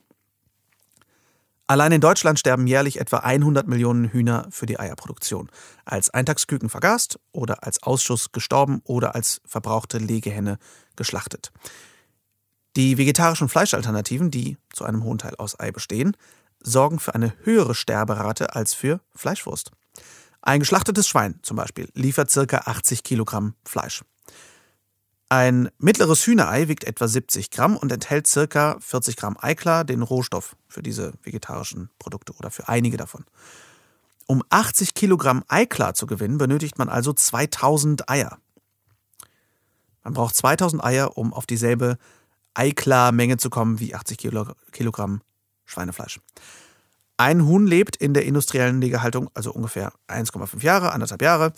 Allein 1.72 1.92
in 1.92 2.02
Deutschland 2.02 2.38
sterben 2.38 2.66
jährlich 2.66 3.00
etwa 3.00 3.20
100 3.20 3.66
Millionen 3.66 4.12
Hühner 4.12 4.46
für 4.50 4.66
die 4.66 4.78
Eierproduktion. 4.78 5.48
Als 5.86 6.10
Eintagsküken 6.10 6.68
vergast 6.68 7.18
oder 7.32 7.64
als 7.64 7.82
Ausschuss 7.82 8.30
gestorben 8.30 8.82
oder 8.84 9.14
als 9.14 9.40
verbrauchte 9.46 9.96
Legehenne 9.96 10.58
geschlachtet. 10.96 11.50
Die 12.76 12.98
vegetarischen 12.98 13.48
Fleischalternativen, 13.48 14.30
die 14.30 14.58
zu 14.70 14.84
einem 14.84 15.02
hohen 15.02 15.16
Teil 15.16 15.34
aus 15.36 15.58
Ei 15.58 15.70
bestehen, 15.70 16.14
sorgen 16.60 16.98
für 16.98 17.14
eine 17.14 17.32
höhere 17.42 17.74
Sterberate 17.74 18.54
als 18.54 18.74
für 18.74 19.00
Fleischwurst. 19.14 19.70
Ein 20.42 20.60
geschlachtetes 20.60 21.08
Schwein 21.08 21.38
zum 21.40 21.56
Beispiel 21.56 21.88
liefert 21.94 22.30
ca. 22.30 22.58
80 22.66 23.02
Kilogramm 23.02 23.54
Fleisch. 23.64 24.02
Ein 25.32 25.70
mittleres 25.78 26.26
Hühnerei 26.26 26.68
wiegt 26.68 26.84
etwa 26.84 27.08
70 27.08 27.50
Gramm 27.50 27.78
und 27.78 27.90
enthält 27.90 28.30
ca. 28.50 28.76
40 28.78 29.16
Gramm 29.16 29.38
Eiklar, 29.40 29.82
den 29.82 30.02
Rohstoff 30.02 30.56
für 30.68 30.82
diese 30.82 31.14
vegetarischen 31.22 31.88
Produkte 31.98 32.34
oder 32.34 32.50
für 32.50 32.68
einige 32.68 32.98
davon. 32.98 33.24
Um 34.26 34.42
80 34.50 34.92
Kilogramm 34.92 35.42
Eiklar 35.48 35.94
zu 35.94 36.04
gewinnen, 36.04 36.36
benötigt 36.36 36.76
man 36.76 36.90
also 36.90 37.14
2000 37.14 38.10
Eier. 38.10 38.36
Man 40.04 40.12
braucht 40.12 40.36
2000 40.36 40.84
Eier, 40.84 41.16
um 41.16 41.32
auf 41.32 41.46
dieselbe 41.46 41.96
Eiklar-Menge 42.52 43.38
zu 43.38 43.48
kommen 43.48 43.80
wie 43.80 43.94
80 43.94 44.18
Kilogramm 44.18 45.22
Schweinefleisch. 45.64 46.20
Ein 47.16 47.46
Huhn 47.46 47.66
lebt 47.66 47.96
in 47.96 48.12
der 48.12 48.26
industriellen 48.26 48.82
Legehaltung 48.82 49.30
also 49.32 49.50
ungefähr 49.50 49.94
1,5 50.08 50.62
Jahre, 50.62 50.92
anderthalb 50.92 51.22
Jahre 51.22 51.54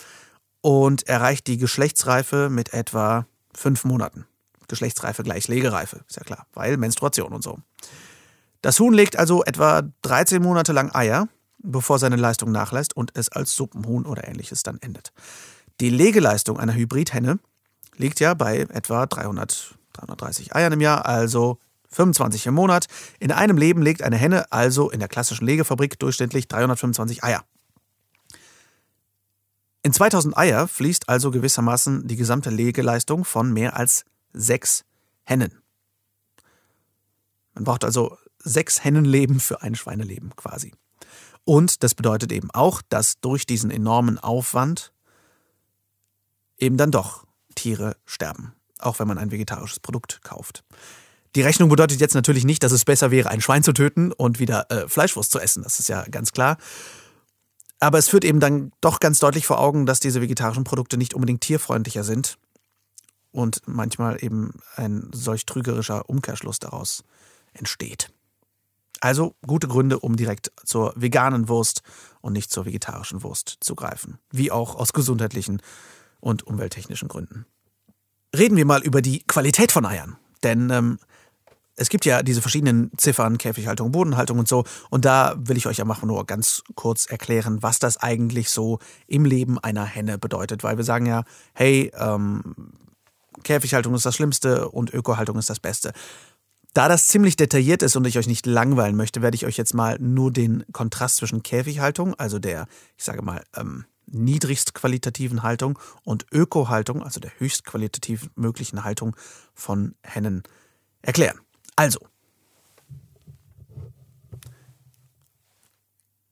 und 0.61 1.09
erreicht 1.09 1.49
die 1.49 1.57
Geschlechtsreife 1.57 2.51
mit 2.51 2.73
etwa 2.73 3.27
fünf 3.57 3.85
Monaten. 3.85 4.27
Geschlechtsreife 4.69 5.23
gleich 5.23 5.49
Legereife, 5.49 6.01
ist 6.09 6.17
ja 6.17 6.23
klar, 6.23 6.47
weil 6.55 6.77
Menstruation 6.77 7.33
und 7.33 7.43
so. 7.43 7.59
Das 8.63 8.81
Huhn 8.81 8.95
legt 8.95 9.19
also 9.19 9.45
etwa 9.45 9.83
13 10.03 10.43
Monate 10.43 10.73
lang 10.73 10.95
Eier, 10.95 11.29
bevor 11.59 11.99
seine 11.99 12.17
Leistung 12.17 12.51
nachlässt 12.51 12.97
und 12.97 13.11
es 13.15 13.29
als 13.29 13.55
Suppenhuhn 13.55 14.07
oder 14.07 14.27
ähnliches 14.27 14.63
dann 14.63 14.79
endet. 14.81 15.13
Die 15.81 15.91
Legeleistung 15.91 16.59
einer 16.59 16.75
Hybridhenne 16.75 17.39
liegt 17.97 18.21
ja 18.21 18.35
bei 18.35 18.61
etwa 18.61 19.07
300, 19.07 19.75
330 19.93 20.55
Eiern 20.55 20.73
im 20.73 20.81
Jahr, 20.81 21.05
also 21.07 21.59
25 21.91 22.47
im 22.47 22.55
Monat. 22.55 22.87
In 23.21 23.33
einem 23.33 23.57
Leben 23.57 23.83
legt 23.83 24.03
eine 24.03 24.17
Henne 24.17 24.51
also 24.53 24.91
in 24.91 24.99
der 24.99 25.09
klassischen 25.09 25.47
Legefabrik 25.47 25.99
durchschnittlich 25.99 26.49
325 26.49 27.25
Eier. 27.25 27.45
In 29.85 29.93
2000 29.93 30.37
Eier 30.37 30.67
fließt 30.67 31.11
also 31.11 31.31
gewissermaßen 31.31 32.09
die 32.09 32.17
gesamte 32.17 32.49
Legeleistung 32.49 33.27
von 33.27 33.53
mehr 33.53 33.77
als 33.77 34.07
sechs 34.33 34.85
Hennen. 35.25 35.61
Man 37.53 37.65
braucht 37.65 37.85
also 37.85 38.17
sechs 38.39 38.83
Hennenleben 38.83 39.41
für 39.41 39.61
ein 39.61 39.75
Schweineleben 39.75 40.35
quasi. 40.37 40.73
Und 41.45 41.83
das 41.83 41.95
bedeutet 41.95 42.33
eben 42.33 42.51
auch, 42.51 42.81
dass 42.89 43.21
durch 43.21 43.45
diesen 43.45 43.71
enormen 43.71 44.19
Aufwand 44.19 44.95
eben 46.57 46.79
dann 46.79 46.91
doch 46.91 47.27
Tiere 47.55 47.97
sterben, 48.07 48.55
auch 48.79 48.99
wenn 48.99 49.07
man 49.07 49.19
ein 49.19 49.31
vegetarisches 49.31 49.81
Produkt 49.81 50.23
kauft. 50.23 50.65
Die 51.35 51.43
Rechnung 51.43 51.69
bedeutet 51.69 52.01
jetzt 52.01 52.15
natürlich 52.15 52.45
nicht, 52.45 52.63
dass 52.63 52.73
es 52.73 52.87
besser 52.87 53.11
wäre, 53.11 53.29
ein 53.29 53.43
Schwein 53.43 53.63
zu 53.63 53.75
töten 53.75 54.13
und 54.13 54.39
wieder 54.39 54.71
äh, 54.71 54.89
Fleischwurst 54.89 55.31
zu 55.31 55.41
essen. 55.41 55.63
Das 55.63 55.79
ist 55.79 55.91
ja 55.91 56.05
ganz 56.11 56.33
klar. 56.33 56.57
Aber 57.81 57.99
es 57.99 58.09
führt 58.09 58.25
eben 58.25 58.41
dann 58.41 58.73
doch 58.81 59.01
ganz 59.01 59.19
deutlich 59.19 59.47
vor 59.47 59.61
Augen, 59.61 59.87
dass 59.87 60.01
diese 60.01 60.21
vegetarischen 60.21 60.65
Produkte 60.65 60.97
nicht 60.97 61.15
unbedingt 61.15 61.43
tierfreundlicher 61.43 62.05
sind 62.05 62.39
und 63.31 63.63
manchmal 63.67 64.23
eben 64.23 64.55
ein 64.77 65.11
solch 65.13 65.45
trügerischer 65.45 66.09
Umkehrschluss 66.09 66.61
daraus 66.61 67.05
entsteht. 67.53 68.11
Also 69.01 69.35
gute 69.47 69.69
Gründe, 69.69 69.99
um 69.99 70.17
direkt 70.17 70.51
zur 70.65 70.95
veganen 70.97 71.49
Wurst 71.49 71.83
und 72.23 72.33
nicht 72.33 72.51
zur 72.51 72.65
vegetarischen 72.65 73.23
Wurst 73.23 73.59
zu 73.61 73.75
greifen. 73.75 74.19
Wie 74.31 74.51
auch 74.51 74.77
aus 74.77 74.93
gesundheitlichen 74.93 75.61
und 76.21 76.47
umwelttechnischen 76.47 77.09
Gründen. 77.09 77.45
Reden 78.35 78.57
wir 78.57 78.65
mal 78.65 78.83
über 78.83 79.03
die 79.03 79.23
Qualität 79.25 79.73
von 79.73 79.85
Eiern. 79.85 80.17
Denn 80.43 80.71
ähm, 80.71 80.99
es 81.77 81.89
gibt 81.89 82.05
ja 82.05 82.23
diese 82.23 82.41
verschiedenen 82.41 82.91
Ziffern, 82.97 83.39
Käfighaltung, 83.39 83.93
Bodenhaltung 83.93 84.39
und 84.39 84.49
so. 84.49 84.65
Und 84.91 85.05
da 85.05 85.35
will 85.37 85.57
ich 85.57 85.67
euch 85.67 85.81
einfach 85.81 86.03
nur 86.03 86.25
ganz 86.27 86.63
kurz 86.75 87.07
erklären, 87.07 87.63
was 87.63 87.79
das 87.79 87.97
eigentlich 87.97 88.51
so 88.51 88.79
im 89.07 89.25
Leben 89.25 89.59
einer 89.59 89.85
Henne 89.85 90.19
bedeutet. 90.19 90.63
Weil 90.63 90.77
wir 90.77 90.85
sagen 90.85 91.07
ja, 91.07 91.25
hey, 91.53 91.91
ähm, 91.99 92.43
Käfighaltung 93.43 93.95
ist 93.95 94.07
das 94.07 94.15
Schlimmste 94.15 94.69
und 94.69 94.95
Ökohaltung 94.95 95.39
ist 95.39 95.51
das 95.51 95.61
Beste. 95.61 95.93
Da 96.75 96.89
das 96.89 97.07
ziemlich 97.07 97.37
detailliert 97.37 97.83
ist 97.83 97.97
und 97.97 98.07
ich 98.07 98.19
euch 98.19 98.27
nicht 98.27 98.47
langweilen 98.47 98.97
möchte, 98.97 99.23
werde 99.23 99.37
ich 99.37 99.47
euch 99.47 99.57
jetzt 99.57 99.75
mal 99.75 99.97
nur 100.01 100.33
den 100.33 100.65
Kontrast 100.73 101.17
zwischen 101.17 101.43
Käfighaltung, 101.43 102.15
also 102.15 102.39
der, 102.39 102.67
ich 102.97 103.05
sage 103.05 103.23
mal, 103.23 103.45
ähm, 103.57 103.85
niedrigst 104.07 104.75
qualitativen 104.75 105.43
Haltung 105.43 105.79
und 106.03 106.27
Ökohaltung, 106.33 107.03
also 107.03 107.21
der 107.21 107.33
höchst 107.39 107.65
qualitativ 107.65 108.29
möglichen 108.35 108.85
Haltung 108.85 109.17
von 109.55 109.95
Hennen 110.03 110.43
erklären. 111.03 111.44
Also, 111.77 111.99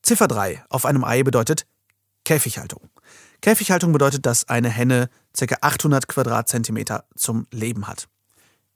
Ziffer 0.02 0.28
3 0.28 0.64
auf 0.68 0.84
einem 0.84 1.04
Ei 1.04 1.22
bedeutet 1.22 1.66
Käfighaltung. 2.24 2.90
Käfighaltung 3.40 3.92
bedeutet, 3.92 4.26
dass 4.26 4.48
eine 4.48 4.68
Henne 4.68 5.08
ca. 5.36 5.56
800 5.60 6.06
Quadratzentimeter 6.06 7.04
zum 7.16 7.46
Leben 7.50 7.88
hat. 7.88 8.08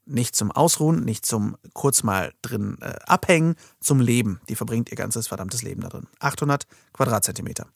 Nicht 0.04 0.36
zum 0.36 0.52
Ausruhen, 0.52 1.04
nicht 1.04 1.26
zum 1.26 1.56
kurz 1.74 2.04
mal 2.04 2.32
drin 2.42 2.78
äh, 2.80 2.94
abhängen, 3.06 3.56
zum 3.80 4.00
Leben. 4.00 4.40
Die 4.48 4.54
verbringt 4.54 4.90
ihr 4.90 4.96
ganzes 4.96 5.26
verdammtes 5.26 5.62
Leben 5.62 5.80
da 5.80 5.88
drin. 5.88 6.06
800 6.20 6.66
Quadratzentimeter. 6.92 7.66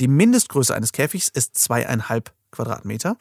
Die 0.00 0.08
Mindestgröße 0.08 0.74
eines 0.74 0.92
Käfigs 0.92 1.28
ist 1.28 1.56
zweieinhalb 1.56 2.32
Quadratmeter 2.50 3.16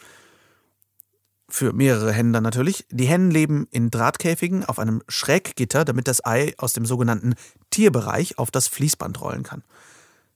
für 1.49 1.73
mehrere 1.73 2.11
Hennen 2.11 2.33
dann 2.33 2.43
natürlich. 2.43 2.85
Die 2.91 3.05
Hennen 3.05 3.31
leben 3.31 3.67
in 3.71 3.89
Drahtkäfigen 3.89 4.65
auf 4.65 4.79
einem 4.79 5.01
Schräggitter, 5.07 5.85
damit 5.85 6.07
das 6.07 6.25
Ei 6.25 6.53
aus 6.57 6.73
dem 6.73 6.85
sogenannten 6.85 7.35
Tierbereich 7.69 8.37
auf 8.37 8.51
das 8.51 8.67
Fließband 8.67 9.21
rollen 9.21 9.43
kann. 9.43 9.63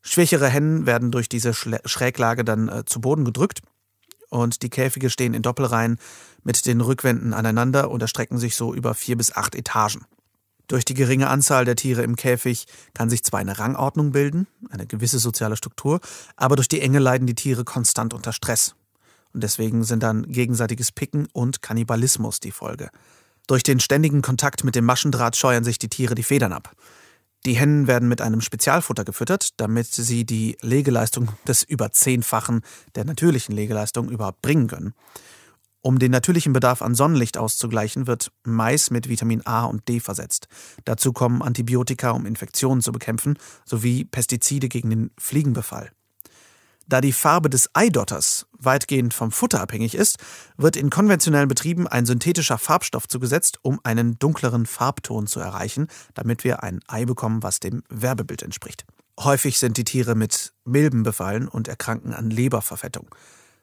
Schwächere 0.01 0.47
Hennen 0.47 0.85
werden 0.85 1.11
durch 1.11 1.29
diese 1.29 1.53
Schräglage 1.53 2.43
dann 2.43 2.69
äh, 2.69 2.85
zu 2.85 3.01
Boden 3.01 3.25
gedrückt 3.25 3.61
und 4.29 4.63
die 4.63 4.69
Käfige 4.69 5.09
stehen 5.09 5.33
in 5.33 5.43
Doppelreihen 5.43 5.99
mit 6.43 6.65
den 6.65 6.81
Rückwänden 6.81 7.33
aneinander 7.33 7.91
und 7.91 8.01
erstrecken 8.01 8.39
sich 8.39 8.55
so 8.55 8.73
über 8.73 8.95
vier 8.95 9.17
bis 9.17 9.35
acht 9.35 9.53
Etagen. 9.53 10.05
Durch 10.67 10.85
die 10.85 10.93
geringe 10.93 11.27
Anzahl 11.27 11.65
der 11.65 11.75
Tiere 11.75 12.01
im 12.01 12.15
Käfig 12.15 12.65
kann 12.93 13.09
sich 13.09 13.23
zwar 13.23 13.41
eine 13.41 13.59
Rangordnung 13.59 14.13
bilden, 14.13 14.47
eine 14.69 14.87
gewisse 14.87 15.19
soziale 15.19 15.57
Struktur, 15.57 15.99
aber 16.37 16.55
durch 16.55 16.69
die 16.69 16.79
Enge 16.79 16.99
leiden 16.99 17.27
die 17.27 17.35
Tiere 17.35 17.65
konstant 17.65 18.13
unter 18.13 18.31
Stress. 18.31 18.73
Und 19.33 19.43
deswegen 19.43 19.83
sind 19.83 20.03
dann 20.03 20.23
gegenseitiges 20.23 20.91
Picken 20.91 21.27
und 21.33 21.61
Kannibalismus 21.61 22.39
die 22.39 22.51
Folge. 22.51 22.89
Durch 23.47 23.63
den 23.63 23.79
ständigen 23.79 24.21
Kontakt 24.21 24.63
mit 24.63 24.75
dem 24.75 24.85
Maschendraht 24.85 25.35
scheuern 25.35 25.63
sich 25.63 25.79
die 25.79 25.89
Tiere 25.89 26.15
die 26.15 26.23
Federn 26.23 26.53
ab. 26.53 26.75
Die 27.45 27.53
Hennen 27.53 27.87
werden 27.87 28.07
mit 28.07 28.21
einem 28.21 28.41
Spezialfutter 28.41 29.03
gefüttert, 29.03 29.49
damit 29.57 29.87
sie 29.87 30.25
die 30.25 30.57
Legeleistung 30.61 31.29
des 31.47 31.63
über 31.63 31.91
zehnfachen 31.91 32.61
der 32.93 33.05
natürlichen 33.05 33.55
Legeleistung 33.55 34.09
überhaupt 34.09 34.41
bringen 34.41 34.67
können. 34.67 34.93
Um 35.83 35.97
den 35.97 36.11
natürlichen 36.11 36.53
Bedarf 36.53 36.83
an 36.83 36.93
Sonnenlicht 36.93 37.39
auszugleichen, 37.39 38.05
wird 38.05 38.31
Mais 38.43 38.91
mit 38.91 39.09
Vitamin 39.09 39.41
A 39.45 39.65
und 39.65 39.87
D 39.87 39.99
versetzt. 39.99 40.47
Dazu 40.85 41.11
kommen 41.11 41.41
Antibiotika, 41.41 42.11
um 42.11 42.27
Infektionen 42.27 42.81
zu 42.81 42.91
bekämpfen, 42.91 43.39
sowie 43.65 44.05
Pestizide 44.05 44.69
gegen 44.69 44.91
den 44.91 45.11
Fliegenbefall. 45.17 45.91
Da 46.87 47.01
die 47.01 47.13
Farbe 47.13 47.49
des 47.49 47.69
Eidotters 47.73 48.47
weitgehend 48.57 49.13
vom 49.13 49.31
Futter 49.31 49.61
abhängig 49.61 49.95
ist, 49.95 50.17
wird 50.57 50.75
in 50.75 50.89
konventionellen 50.89 51.47
Betrieben 51.47 51.87
ein 51.87 52.05
synthetischer 52.05 52.57
Farbstoff 52.57 53.07
zugesetzt, 53.07 53.59
um 53.61 53.79
einen 53.83 54.19
dunkleren 54.19 54.65
Farbton 54.65 55.27
zu 55.27 55.39
erreichen, 55.39 55.87
damit 56.13 56.43
wir 56.43 56.63
ein 56.63 56.79
Ei 56.87 57.05
bekommen, 57.05 57.43
was 57.43 57.59
dem 57.59 57.83
Werbebild 57.89 58.41
entspricht. 58.41 58.85
Häufig 59.19 59.59
sind 59.59 59.77
die 59.77 59.83
Tiere 59.83 60.15
mit 60.15 60.53
Milben 60.65 61.03
befallen 61.03 61.47
und 61.47 61.67
erkranken 61.67 62.13
an 62.13 62.29
Leberverfettung. 62.29 63.13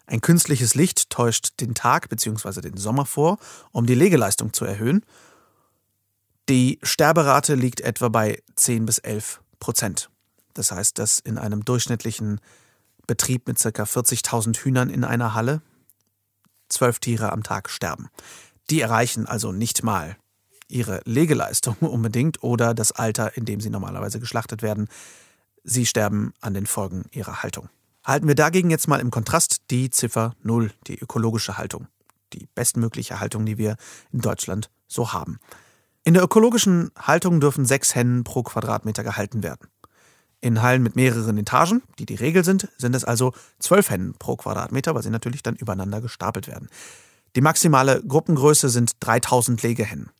Ein 0.06 0.20
künstliches 0.20 0.74
Licht 0.74 1.10
täuscht 1.10 1.60
den 1.60 1.74
Tag 1.74 2.08
bzw. 2.08 2.60
den 2.62 2.76
Sommer 2.76 3.04
vor, 3.04 3.38
um 3.72 3.84
die 3.84 3.94
Legeleistung 3.94 4.52
zu 4.52 4.64
erhöhen. 4.64 5.04
Die 6.48 6.78
Sterberate 6.82 7.54
liegt 7.54 7.82
etwa 7.82 8.08
bei 8.08 8.42
10 8.54 8.86
bis 8.86 8.98
11 8.98 9.42
Prozent. 9.60 10.08
Das 10.54 10.72
heißt, 10.72 10.98
dass 10.98 11.18
in 11.18 11.36
einem 11.36 11.64
durchschnittlichen 11.64 12.40
Betrieb 13.08 13.48
mit 13.48 13.58
ca. 13.58 13.68
40.000 13.68 14.58
Hühnern 14.58 14.90
in 14.90 15.02
einer 15.02 15.34
Halle. 15.34 15.62
Zwölf 16.68 17.00
Tiere 17.00 17.32
am 17.32 17.42
Tag 17.42 17.70
sterben. 17.70 18.08
Die 18.70 18.80
erreichen 18.80 19.26
also 19.26 19.50
nicht 19.50 19.82
mal 19.82 20.16
ihre 20.68 21.00
Legeleistung 21.04 21.74
unbedingt 21.80 22.44
oder 22.44 22.74
das 22.74 22.92
Alter, 22.92 23.36
in 23.36 23.44
dem 23.44 23.60
sie 23.60 23.70
normalerweise 23.70 24.20
geschlachtet 24.20 24.62
werden. 24.62 24.88
Sie 25.64 25.86
sterben 25.86 26.32
an 26.40 26.54
den 26.54 26.66
Folgen 26.66 27.06
ihrer 27.10 27.42
Haltung. 27.42 27.68
Halten 28.04 28.28
wir 28.28 28.34
dagegen 28.34 28.70
jetzt 28.70 28.86
mal 28.86 29.00
im 29.00 29.10
Kontrast 29.10 29.62
die 29.70 29.90
Ziffer 29.90 30.34
0, 30.42 30.70
die 30.86 30.98
ökologische 30.98 31.58
Haltung. 31.58 31.88
Die 32.34 32.46
bestmögliche 32.54 33.20
Haltung, 33.20 33.46
die 33.46 33.58
wir 33.58 33.76
in 34.12 34.20
Deutschland 34.20 34.70
so 34.86 35.12
haben. 35.12 35.40
In 36.04 36.14
der 36.14 36.22
ökologischen 36.22 36.90
Haltung 36.98 37.40
dürfen 37.40 37.64
sechs 37.64 37.94
Hennen 37.94 38.24
pro 38.24 38.42
Quadratmeter 38.42 39.02
gehalten 39.02 39.42
werden. 39.42 39.68
In 40.40 40.62
Hallen 40.62 40.82
mit 40.82 40.94
mehreren 40.94 41.36
Etagen, 41.38 41.82
die 41.98 42.06
die 42.06 42.14
Regel 42.14 42.44
sind, 42.44 42.68
sind 42.78 42.94
es 42.94 43.04
also 43.04 43.32
zwölf 43.58 43.90
Hennen 43.90 44.14
pro 44.18 44.36
Quadratmeter, 44.36 44.94
weil 44.94 45.02
sie 45.02 45.10
natürlich 45.10 45.42
dann 45.42 45.56
übereinander 45.56 46.00
gestapelt 46.00 46.46
werden. 46.46 46.68
Die 47.34 47.40
maximale 47.40 48.02
Gruppengröße 48.02 48.68
sind 48.68 48.92
3000 49.00 49.62
Legehennen. 49.62 50.10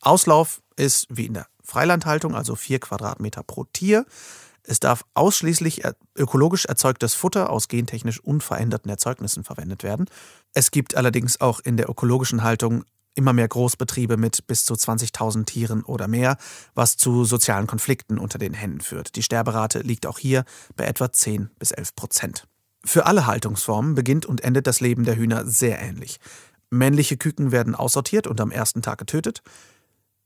Auslauf 0.00 0.62
ist 0.76 1.06
wie 1.10 1.26
in 1.26 1.34
der 1.34 1.46
Freilandhaltung, 1.62 2.34
also 2.34 2.56
vier 2.56 2.80
Quadratmeter 2.80 3.42
pro 3.42 3.64
Tier. 3.64 4.06
Es 4.62 4.80
darf 4.80 5.04
ausschließlich 5.14 5.82
ökologisch 6.16 6.64
erzeugtes 6.64 7.14
Futter 7.14 7.50
aus 7.50 7.68
gentechnisch 7.68 8.20
unveränderten 8.20 8.90
Erzeugnissen 8.90 9.44
verwendet 9.44 9.82
werden. 9.82 10.06
Es 10.54 10.70
gibt 10.70 10.96
allerdings 10.96 11.40
auch 11.40 11.60
in 11.60 11.76
der 11.76 11.88
ökologischen 11.88 12.42
Haltung 12.42 12.84
immer 13.14 13.32
mehr 13.32 13.48
Großbetriebe 13.48 14.16
mit 14.16 14.46
bis 14.46 14.64
zu 14.64 14.74
20.000 14.74 15.44
Tieren 15.44 15.82
oder 15.82 16.08
mehr, 16.08 16.36
was 16.74 16.96
zu 16.96 17.24
sozialen 17.24 17.66
Konflikten 17.66 18.18
unter 18.18 18.38
den 18.38 18.54
Händen 18.54 18.80
führt. 18.80 19.16
Die 19.16 19.22
Sterberate 19.22 19.80
liegt 19.80 20.06
auch 20.06 20.18
hier 20.18 20.44
bei 20.76 20.84
etwa 20.84 21.12
10 21.12 21.50
bis 21.58 21.70
11 21.70 21.94
Prozent. 21.96 22.46
Für 22.84 23.06
alle 23.06 23.26
Haltungsformen 23.26 23.94
beginnt 23.94 24.26
und 24.26 24.42
endet 24.42 24.66
das 24.66 24.80
Leben 24.80 25.04
der 25.04 25.16
Hühner 25.16 25.46
sehr 25.46 25.80
ähnlich. 25.80 26.18
Männliche 26.70 27.16
Küken 27.16 27.52
werden 27.52 27.74
aussortiert 27.74 28.26
und 28.26 28.40
am 28.40 28.50
ersten 28.50 28.80
Tag 28.80 28.98
getötet. 28.98 29.42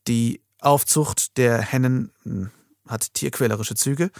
Die 0.06 0.42
Aufzucht 0.60 1.36
der 1.36 1.60
Hennen 1.60 2.12
hm, 2.22 2.50
hat 2.86 3.14
tierquälerische 3.14 3.74
Züge 3.74 4.10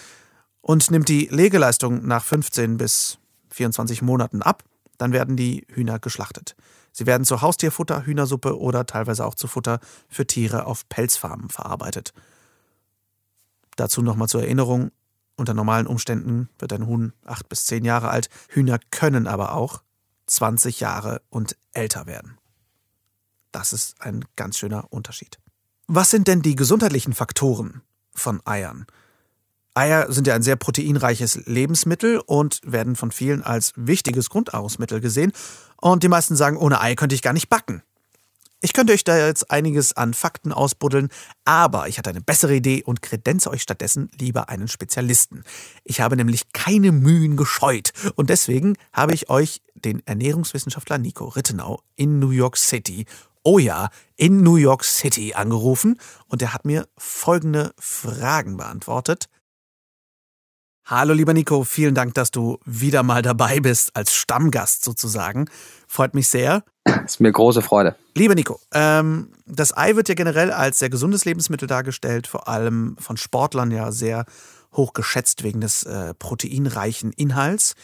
und 0.61 0.91
nimmt 0.91 1.09
die 1.09 1.27
Legeleistung 1.27 2.07
nach 2.07 2.25
15 2.25 2.79
bis 2.79 3.19
24 3.51 4.03
Monaten 4.03 4.43
ab. 4.43 4.65
Dann 4.99 5.13
werden 5.13 5.37
die 5.37 5.67
Hühner 5.71 5.99
geschlachtet. 5.99 6.57
Sie 6.97 7.07
werden 7.07 7.25
zu 7.25 7.43
Haustierfutter, 7.43 8.07
Hühnersuppe 8.07 8.57
oder 8.57 8.87
teilweise 8.87 9.27
auch 9.27 9.35
zu 9.35 9.49
Futter 9.49 9.81
für 10.09 10.29
Tiere 10.29 10.65
auf 10.67 10.89
Pelzfarmen 10.89 11.51
verarbeitet. 11.51 12.15
Dazu 13.75 14.01
nochmal 14.01 14.29
zur 14.29 14.43
Erinnerung, 14.43 14.93
unter 15.35 15.55
normalen 15.55 15.89
Umständen 15.89 16.49
wird 16.61 16.73
ein 16.73 16.87
Huhn 16.87 17.13
acht 17.25 17.49
bis 17.49 17.67
zehn 17.67 17.85
Jahre 17.85 18.11
alt. 18.11 18.31
Hühner 18.49 18.79
können 18.93 19.27
aber 19.27 19.55
auch 19.55 19.83
20 20.27 20.79
Jahre 20.79 21.21
und 21.31 21.57
älter 21.73 22.07
werden. 22.07 22.39
Das 23.51 23.73
ist 23.73 24.01
ein 24.01 24.25
ganz 24.37 24.57
schöner 24.57 24.93
Unterschied. 24.93 25.41
Was 25.89 26.11
sind 26.11 26.29
denn 26.29 26.43
die 26.43 26.55
gesundheitlichen 26.55 27.13
Faktoren 27.13 27.83
von 28.15 28.41
Eiern? 28.47 28.87
Eier 29.75 30.11
sind 30.11 30.27
ja 30.27 30.35
ein 30.35 30.43
sehr 30.43 30.57
proteinreiches 30.57 31.47
Lebensmittel 31.47 32.21
und 32.25 32.61
werden 32.65 32.97
von 32.97 33.11
vielen 33.11 33.43
als 33.43 33.73
wichtiges 33.77 34.31
Grundnahrungsmittel 34.31 35.01
gesehen. 35.01 35.33
Und 35.81 36.03
die 36.03 36.09
meisten 36.09 36.37
sagen, 36.37 36.57
ohne 36.57 36.81
Ei 36.81 36.95
könnte 36.95 37.15
ich 37.15 37.23
gar 37.23 37.33
nicht 37.33 37.49
backen. 37.49 37.83
Ich 38.65 38.73
könnte 38.73 38.95
euch 38.95 39.05
da 39.05 39.27
jetzt 39.27 39.51
einiges 39.51 39.95
an 39.95 40.15
Fakten 40.15 40.51
ausbuddeln, 40.51 41.11
aber 41.45 41.87
ich 41.89 41.99
hatte 41.99 42.09
eine 42.09 42.23
bessere 42.23 42.55
Idee 42.55 42.83
und 42.83 43.03
kredenze 43.03 43.51
euch 43.51 43.61
stattdessen 43.61 44.11
lieber 44.19 44.49
einen 44.49 44.69
Spezialisten. 44.69 45.45
Ich 45.85 46.01
habe 46.01 46.17
nämlich 46.17 46.51
keine 46.55 46.91
Mühen 46.91 47.37
gescheut 47.37 47.93
und 48.15 48.31
deswegen 48.31 48.77
habe 48.91 49.13
ich 49.13 49.29
euch 49.29 49.61
den 49.75 50.01
Ernährungswissenschaftler 50.07 50.97
Nico 50.97 51.27
Rittenau 51.27 51.83
in 51.97 52.21
New 52.21 52.31
York 52.31 52.57
City, 52.57 53.05
oh 53.43 53.59
ja, 53.59 53.91
in 54.17 54.43
New 54.43 54.57
York 54.57 54.85
City 54.85 55.35
angerufen 55.35 56.01
und 56.29 56.41
er 56.41 56.55
hat 56.55 56.65
mir 56.65 56.89
folgende 56.97 57.75
Fragen 57.79 58.57
beantwortet. 58.57 59.29
Hallo 60.87 61.15
lieber 61.15 61.33
Nico, 61.33 61.65
vielen 61.65 61.95
Dank, 61.95 62.13
dass 62.13 62.31
du 62.31 62.59
wieder 62.67 63.03
mal 63.03 63.23
dabei 63.23 63.59
bist, 63.61 63.97
als 63.97 64.13
Stammgast 64.13 64.85
sozusagen. 64.85 65.47
Freut 65.89 66.13
mich 66.13 66.29
sehr. 66.29 66.63
Ist 67.07 67.21
mir 67.21 67.33
große 67.33 67.63
Freude. 67.63 67.97
Lieber 68.15 68.35
Nico, 68.35 68.61
ähm, 68.71 69.31
das 69.47 69.75
Ei 69.75 69.97
wird 69.97 70.11
ja 70.11 70.15
generell 70.15 70.53
als 70.53 70.81
sehr 70.81 70.91
gesundes 70.91 71.25
Lebensmittel 71.25 71.67
dargestellt, 71.67 72.27
vor 72.27 72.49
allem 72.49 72.97
von 73.01 73.17
Sportlern 73.17 73.71
ja 73.71 73.93
sehr 73.93 74.27
hoch 74.75 74.93
geschätzt 74.93 75.43
wegen 75.43 75.63
des 75.63 75.85
äh, 75.85 76.13
proteinreichen 76.13 77.13
Inhalts. 77.13 77.77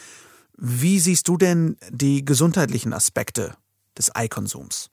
Wie 0.58 1.00
siehst 1.00 1.26
du 1.26 1.38
denn 1.38 1.78
die 1.88 2.22
gesundheitlichen 2.22 2.92
Aspekte 2.92 3.54
des 3.96 4.14
Eikonsums? 4.14 4.90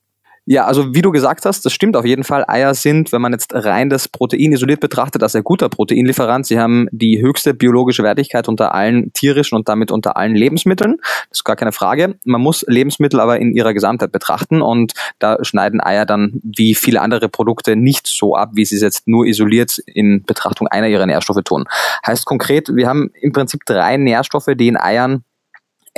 Ja, 0.50 0.64
also 0.64 0.94
wie 0.94 1.02
du 1.02 1.10
gesagt 1.10 1.44
hast, 1.44 1.66
das 1.66 1.74
stimmt 1.74 1.94
auf 1.94 2.06
jeden 2.06 2.24
Fall. 2.24 2.42
Eier 2.48 2.72
sind, 2.72 3.12
wenn 3.12 3.20
man 3.20 3.32
jetzt 3.32 3.54
rein 3.54 3.90
das 3.90 4.08
Protein 4.08 4.52
isoliert 4.52 4.80
betrachtet, 4.80 5.22
als 5.22 5.36
ein 5.36 5.44
guter 5.44 5.68
Proteinlieferant. 5.68 6.46
Sie 6.46 6.58
haben 6.58 6.88
die 6.90 7.20
höchste 7.20 7.52
biologische 7.52 8.02
Wertigkeit 8.02 8.48
unter 8.48 8.74
allen 8.74 9.12
tierischen 9.12 9.56
und 9.58 9.68
damit 9.68 9.90
unter 9.90 10.16
allen 10.16 10.34
Lebensmitteln. 10.34 10.96
Das 11.28 11.40
ist 11.40 11.44
gar 11.44 11.54
keine 11.54 11.72
Frage. 11.72 12.14
Man 12.24 12.40
muss 12.40 12.64
Lebensmittel 12.66 13.20
aber 13.20 13.38
in 13.38 13.52
ihrer 13.52 13.74
Gesamtheit 13.74 14.10
betrachten 14.10 14.62
und 14.62 14.94
da 15.18 15.36
schneiden 15.44 15.82
Eier 15.82 16.06
dann 16.06 16.40
wie 16.42 16.74
viele 16.74 17.02
andere 17.02 17.28
Produkte 17.28 17.76
nicht 17.76 18.06
so 18.06 18.34
ab, 18.34 18.52
wie 18.54 18.64
sie 18.64 18.76
es 18.76 18.80
jetzt 18.80 19.06
nur 19.06 19.26
isoliert 19.26 19.76
in 19.84 20.22
Betrachtung 20.24 20.66
einer 20.66 20.88
ihrer 20.88 21.04
Nährstoffe 21.04 21.44
tun. 21.44 21.66
Heißt 22.06 22.24
konkret, 22.24 22.70
wir 22.74 22.88
haben 22.88 23.10
im 23.20 23.32
Prinzip 23.32 23.66
drei 23.66 23.98
Nährstoffe, 23.98 24.48
die 24.56 24.68
in 24.68 24.78
Eiern 24.78 25.24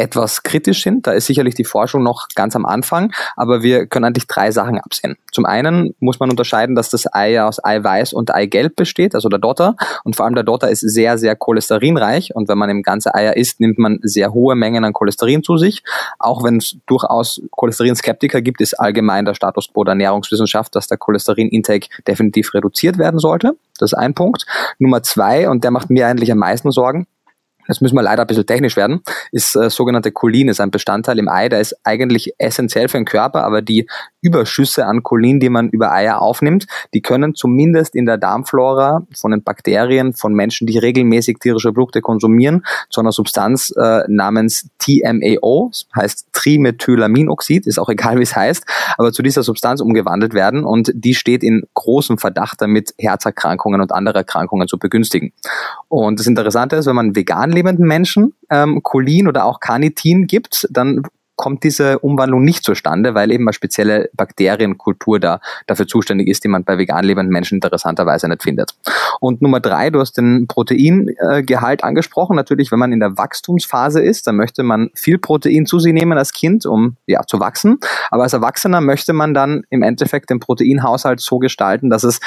etwas 0.00 0.42
kritisch 0.42 0.82
sind. 0.82 1.06
Da 1.06 1.12
ist 1.12 1.26
sicherlich 1.26 1.54
die 1.54 1.64
Forschung 1.64 2.02
noch 2.02 2.28
ganz 2.34 2.56
am 2.56 2.66
Anfang, 2.66 3.12
aber 3.36 3.62
wir 3.62 3.86
können 3.86 4.06
eigentlich 4.06 4.26
drei 4.26 4.50
Sachen 4.50 4.78
absehen. 4.78 5.16
Zum 5.32 5.44
einen 5.44 5.94
muss 6.00 6.18
man 6.18 6.30
unterscheiden, 6.30 6.74
dass 6.74 6.90
das 6.90 7.12
Ei 7.12 7.40
aus 7.42 7.62
Eiweiß 7.62 8.12
und 8.12 8.34
Eigelb 8.34 8.76
besteht, 8.76 9.14
also 9.14 9.28
der 9.28 9.38
Dotter. 9.38 9.76
Und 10.04 10.16
vor 10.16 10.24
allem 10.24 10.34
der 10.34 10.44
Dotter 10.44 10.70
ist 10.70 10.80
sehr, 10.80 11.18
sehr 11.18 11.36
cholesterinreich. 11.36 12.34
Und 12.34 12.48
wenn 12.48 12.58
man 12.58 12.70
im 12.70 12.82
ganze 12.82 13.14
Eier 13.14 13.36
isst, 13.36 13.60
nimmt 13.60 13.78
man 13.78 13.98
sehr 14.02 14.32
hohe 14.32 14.56
Mengen 14.56 14.84
an 14.84 14.92
Cholesterin 14.92 15.42
zu 15.42 15.56
sich. 15.56 15.82
Auch 16.18 16.42
wenn 16.42 16.56
es 16.56 16.76
durchaus 16.86 17.40
Cholesterinskeptiker 17.50 18.40
gibt, 18.40 18.60
ist 18.60 18.74
allgemein 18.74 19.24
der 19.24 19.34
Status 19.34 19.72
quo 19.72 19.84
der 19.84 19.92
Ernährungswissenschaft, 19.92 20.74
dass 20.74 20.88
der 20.88 20.98
Cholesterin-Intake 20.98 21.88
definitiv 22.06 22.54
reduziert 22.54 22.98
werden 22.98 23.20
sollte. 23.20 23.56
Das 23.78 23.92
ist 23.92 23.98
ein 23.98 24.14
Punkt. 24.14 24.46
Nummer 24.78 25.02
zwei, 25.02 25.48
und 25.48 25.64
der 25.64 25.70
macht 25.70 25.90
mir 25.90 26.06
eigentlich 26.06 26.32
am 26.32 26.38
meisten 26.38 26.70
Sorgen, 26.70 27.06
das 27.70 27.80
müssen 27.80 27.94
wir 27.94 28.02
leider 28.02 28.22
ein 28.22 28.26
bisschen 28.26 28.46
technisch 28.46 28.76
werden, 28.76 29.00
ist 29.32 29.56
äh, 29.56 29.70
sogenannte 29.70 30.12
Cholin, 30.12 30.48
ist 30.48 30.60
ein 30.60 30.70
Bestandteil 30.70 31.18
im 31.18 31.28
Ei, 31.28 31.48
der 31.48 31.60
ist 31.60 31.76
eigentlich 31.84 32.34
essentiell 32.38 32.88
für 32.88 32.98
den 32.98 33.04
Körper, 33.04 33.44
aber 33.44 33.62
die 33.62 33.88
Überschüsse 34.22 34.86
an 34.86 35.02
Cholin, 35.02 35.40
die 35.40 35.48
man 35.48 35.68
über 35.70 35.92
Eier 35.92 36.20
aufnimmt, 36.20 36.66
die 36.94 37.00
können 37.00 37.34
zumindest 37.34 37.94
in 37.94 38.06
der 38.06 38.18
Darmflora 38.18 39.06
von 39.14 39.30
den 39.30 39.42
Bakterien 39.42 40.12
von 40.12 40.34
Menschen, 40.34 40.66
die 40.66 40.78
regelmäßig 40.78 41.38
tierische 41.38 41.72
Produkte 41.72 42.00
konsumieren, 42.00 42.64
zu 42.90 43.00
einer 43.00 43.12
Substanz 43.12 43.72
äh, 43.76 44.02
namens 44.08 44.68
TMAO, 44.78 45.70
heißt 45.96 46.28
Trimethylaminoxid, 46.32 47.66
ist 47.66 47.78
auch 47.78 47.88
egal 47.88 48.18
wie 48.18 48.22
es 48.22 48.36
heißt, 48.36 48.64
aber 48.96 49.12
zu 49.12 49.22
dieser 49.22 49.42
Substanz 49.42 49.80
umgewandelt 49.80 50.34
werden 50.34 50.64
und 50.64 50.92
die 50.94 51.14
steht 51.14 51.42
in 51.42 51.62
großem 51.74 52.18
Verdacht 52.18 52.60
damit, 52.60 52.94
Herzerkrankungen 52.98 53.80
und 53.80 53.92
andere 53.92 54.18
Erkrankungen 54.18 54.68
zu 54.68 54.78
begünstigen. 54.78 55.32
Und 55.88 56.20
das 56.20 56.26
Interessante 56.26 56.76
ist, 56.76 56.86
wenn 56.86 56.96
man 56.96 57.16
vegan 57.16 57.50
lebenden 57.50 57.86
Menschen 57.86 58.34
ähm, 58.50 58.82
Cholin 58.82 59.28
oder 59.28 59.44
auch 59.44 59.60
Carnitin 59.60 60.26
gibt, 60.26 60.66
dann 60.70 61.02
kommt 61.40 61.64
diese 61.64 62.00
Umwandlung 62.00 62.44
nicht 62.44 62.64
zustande, 62.64 63.14
weil 63.14 63.32
eben 63.32 63.44
eine 63.44 63.54
spezielle 63.54 64.10
Bakterienkultur 64.12 65.18
da 65.18 65.40
dafür 65.66 65.86
zuständig 65.86 66.28
ist, 66.28 66.44
die 66.44 66.48
man 66.48 66.64
bei 66.64 66.76
vegan 66.76 67.02
lebenden 67.02 67.32
Menschen 67.32 67.54
interessanterweise 67.54 68.28
nicht 68.28 68.42
findet. 68.42 68.74
Und 69.20 69.40
Nummer 69.40 69.58
drei, 69.58 69.88
du 69.88 70.00
hast 70.00 70.18
den 70.18 70.48
Proteingehalt 70.48 71.82
angesprochen. 71.82 72.36
Natürlich, 72.36 72.70
wenn 72.70 72.78
man 72.78 72.92
in 72.92 73.00
der 73.00 73.16
Wachstumsphase 73.16 74.02
ist, 74.02 74.26
dann 74.26 74.36
möchte 74.36 74.62
man 74.62 74.90
viel 74.94 75.16
Protein 75.16 75.64
zu 75.64 75.78
sich 75.78 75.94
nehmen 75.94 76.18
als 76.18 76.34
Kind, 76.34 76.66
um 76.66 76.96
ja 77.06 77.22
zu 77.26 77.40
wachsen. 77.40 77.78
Aber 78.10 78.24
als 78.24 78.34
Erwachsener 78.34 78.82
möchte 78.82 79.14
man 79.14 79.32
dann 79.32 79.62
im 79.70 79.82
Endeffekt 79.82 80.28
den 80.28 80.40
Proteinhaushalt 80.40 81.20
so 81.20 81.38
gestalten, 81.38 81.88
dass 81.88 82.04
es 82.04 82.20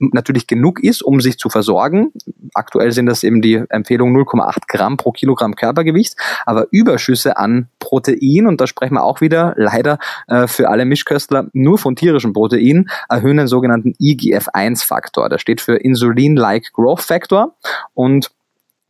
natürlich 0.00 0.46
genug 0.46 0.82
ist, 0.82 1.02
um 1.02 1.20
sich 1.20 1.38
zu 1.38 1.48
versorgen. 1.48 2.12
Aktuell 2.54 2.92
sind 2.92 3.06
das 3.06 3.22
eben 3.22 3.42
die 3.42 3.62
Empfehlung 3.68 4.16
0,8 4.16 4.66
Gramm 4.66 4.96
pro 4.96 5.12
Kilogramm 5.12 5.54
Körpergewicht, 5.54 6.16
aber 6.46 6.66
Überschüsse 6.70 7.36
an 7.36 7.68
Protein, 7.78 8.46
und 8.46 8.60
da 8.60 8.66
sprechen 8.66 8.94
wir 8.94 9.04
auch 9.04 9.20
wieder 9.20 9.54
leider 9.56 9.98
äh, 10.26 10.46
für 10.46 10.68
alle 10.68 10.84
Mischköstler 10.84 11.48
nur 11.52 11.78
von 11.78 11.96
tierischen 11.96 12.32
Protein, 12.32 12.88
erhöhen 13.08 13.36
den 13.36 13.46
sogenannten 13.46 13.94
IGF-1-Faktor. 14.00 15.28
Der 15.28 15.38
steht 15.38 15.60
für 15.60 15.76
Insulin-like 15.76 16.72
Growth 16.72 17.02
Factor 17.02 17.54
und 17.94 18.30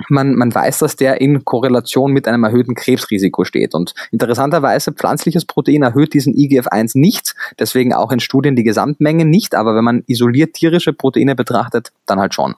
man, 0.09 0.35
man 0.35 0.55
weiß, 0.55 0.79
dass 0.79 0.97
der 0.97 1.21
in 1.21 1.45
Korrelation 1.45 2.13
mit 2.13 2.27
einem 2.27 2.45
erhöhten 2.45 2.75
Krebsrisiko 2.75 3.45
steht. 3.45 3.75
Und 3.75 3.95
interessanterweise, 4.11 4.93
pflanzliches 4.93 5.45
Protein 5.45 5.83
erhöht 5.83 6.15
diesen 6.15 6.35
IGF-1 6.35 6.99
nicht, 6.99 7.35
deswegen 7.59 7.93
auch 7.93 8.13
in 8.13 8.21
Studien 8.21 8.57
die 8.57 8.65
Gesamtmenge 8.65 9.25
nicht, 9.25 9.55
aber 9.55 9.75
wenn 9.75 9.85
man 9.85 10.05
isoliert 10.07 10.55
tierische 10.55 10.93
Proteine 10.93 11.35
betrachtet, 11.35 11.93
dann 12.07 12.21
halt 12.21 12.35
schon. 12.35 12.55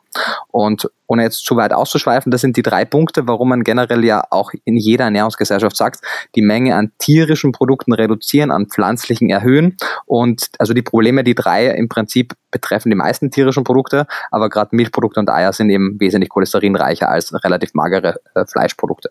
Und 0.48 0.90
ohne 1.06 1.22
jetzt 1.22 1.44
zu 1.44 1.56
weit 1.56 1.72
auszuschweifen, 1.72 2.30
das 2.30 2.40
sind 2.40 2.56
die 2.56 2.62
drei 2.62 2.84
Punkte, 2.84 3.26
warum 3.26 3.50
man 3.50 3.64
generell 3.64 4.04
ja 4.04 4.24
auch 4.30 4.52
in 4.64 4.76
jeder 4.76 5.04
Ernährungsgesellschaft 5.04 5.76
sagt, 5.76 6.00
die 6.34 6.42
Menge 6.42 6.74
an 6.74 6.92
tierischen 6.98 7.52
Produkten 7.52 7.92
reduzieren, 7.92 8.50
an 8.50 8.66
pflanzlichen 8.66 9.30
erhöhen. 9.30 9.76
Und 10.06 10.48
also 10.58 10.74
die 10.74 10.82
Probleme, 10.82 11.24
die 11.24 11.34
drei 11.34 11.66
im 11.68 11.88
Prinzip 11.88 12.34
betreffen 12.50 12.90
die 12.90 12.96
meisten 12.96 13.30
tierischen 13.30 13.64
Produkte, 13.64 14.06
aber 14.30 14.48
gerade 14.48 14.74
Milchprodukte 14.76 15.20
und 15.20 15.30
Eier 15.30 15.52
sind 15.52 15.70
eben 15.70 15.98
wesentlich 16.00 16.30
cholesterinreicher 16.30 17.08
als 17.08 17.32
relativ 17.44 17.74
magere 17.74 18.20
äh, 18.34 18.46
Fleischprodukte. 18.46 19.10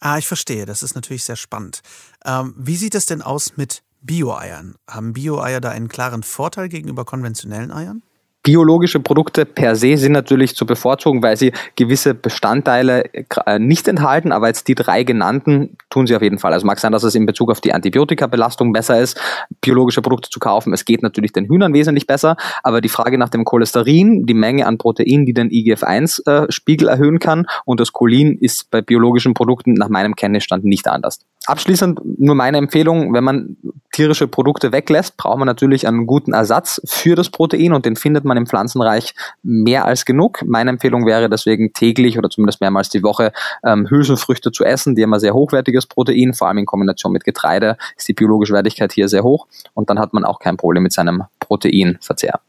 Ah, 0.00 0.18
ich 0.18 0.26
verstehe. 0.26 0.66
Das 0.66 0.82
ist 0.82 0.96
natürlich 0.96 1.22
sehr 1.22 1.36
spannend. 1.36 1.80
Ähm, 2.24 2.54
wie 2.58 2.76
sieht 2.76 2.96
es 2.96 3.06
denn 3.06 3.22
aus 3.22 3.56
mit 3.56 3.82
Bio-Eiern? 4.00 4.74
Haben 4.90 5.12
Bio-Eier 5.12 5.60
da 5.60 5.70
einen 5.70 5.88
klaren 5.88 6.24
Vorteil 6.24 6.68
gegenüber 6.68 7.04
konventionellen 7.04 7.70
Eiern? 7.70 8.02
Biologische 8.44 8.98
Produkte 8.98 9.46
per 9.46 9.76
se 9.76 9.96
sind 9.96 10.10
natürlich 10.10 10.56
zu 10.56 10.66
bevorzugen, 10.66 11.22
weil 11.22 11.36
sie 11.36 11.52
gewisse 11.76 12.12
Bestandteile 12.12 13.04
äh, 13.46 13.60
nicht 13.60 13.86
enthalten, 13.86 14.32
aber 14.32 14.48
jetzt 14.48 14.66
die 14.66 14.74
drei 14.74 15.04
genannten 15.04 15.76
tun 15.90 16.08
sie 16.08 16.16
auf 16.16 16.22
jeden 16.22 16.40
Fall. 16.40 16.52
Also 16.52 16.66
mag 16.66 16.80
sein, 16.80 16.90
dass 16.90 17.04
es 17.04 17.14
in 17.14 17.24
Bezug 17.24 17.52
auf 17.52 17.60
die 17.60 17.72
Antibiotikabelastung 17.72 18.72
besser 18.72 19.00
ist, 19.00 19.20
biologische 19.60 20.02
Produkte 20.02 20.28
zu 20.28 20.40
kaufen. 20.40 20.72
Es 20.72 20.84
geht 20.84 21.04
natürlich 21.04 21.32
den 21.32 21.46
Hühnern 21.46 21.72
wesentlich 21.72 22.08
besser, 22.08 22.36
aber 22.64 22.80
die 22.80 22.88
Frage 22.88 23.16
nach 23.16 23.28
dem 23.28 23.44
Cholesterin, 23.44 24.26
die 24.26 24.34
Menge 24.34 24.66
an 24.66 24.76
Protein, 24.76 25.24
die 25.24 25.34
den 25.34 25.48
IGF-1-Spiegel 25.48 26.88
äh, 26.88 26.90
erhöhen 26.90 27.20
kann 27.20 27.46
und 27.64 27.78
das 27.78 27.92
Cholin 27.92 28.36
ist 28.38 28.72
bei 28.72 28.82
biologischen 28.82 29.34
Produkten 29.34 29.74
nach 29.74 29.88
meinem 29.88 30.16
Kenntnisstand 30.16 30.64
nicht 30.64 30.88
anders. 30.88 31.20
Abschließend 31.46 32.00
nur 32.20 32.36
meine 32.36 32.58
Empfehlung, 32.58 33.12
wenn 33.12 33.24
man 33.24 33.56
tierische 33.92 34.28
Produkte 34.28 34.70
weglässt, 34.70 35.16
braucht 35.16 35.38
man 35.38 35.46
natürlich 35.46 35.88
einen 35.88 36.06
guten 36.06 36.32
Ersatz 36.32 36.80
für 36.84 37.16
das 37.16 37.30
Protein 37.30 37.72
und 37.72 37.84
den 37.84 37.96
findet 37.96 38.24
man 38.24 38.36
im 38.36 38.46
Pflanzenreich 38.46 39.14
mehr 39.42 39.84
als 39.84 40.04
genug. 40.04 40.42
Meine 40.46 40.70
Empfehlung 40.70 41.04
wäre 41.04 41.28
deswegen 41.28 41.72
täglich 41.72 42.16
oder 42.16 42.30
zumindest 42.30 42.60
mehrmals 42.60 42.90
die 42.90 43.02
Woche 43.02 43.32
ähm, 43.64 43.90
Hülsenfrüchte 43.90 44.52
zu 44.52 44.64
essen. 44.64 44.94
Die 44.94 45.02
haben 45.02 45.12
ein 45.12 45.20
sehr 45.20 45.34
hochwertiges 45.34 45.86
Protein, 45.86 46.32
vor 46.32 46.46
allem 46.46 46.58
in 46.58 46.66
Kombination 46.66 47.12
mit 47.12 47.24
Getreide 47.24 47.76
ist 47.96 48.08
die 48.08 48.14
biologische 48.14 48.54
Wertigkeit 48.54 48.92
hier 48.92 49.08
sehr 49.08 49.24
hoch 49.24 49.48
und 49.74 49.90
dann 49.90 49.98
hat 49.98 50.12
man 50.12 50.24
auch 50.24 50.38
kein 50.38 50.56
Problem 50.56 50.84
mit 50.84 50.92
seinem 50.92 51.24
Proteinverzehr. 51.40 52.40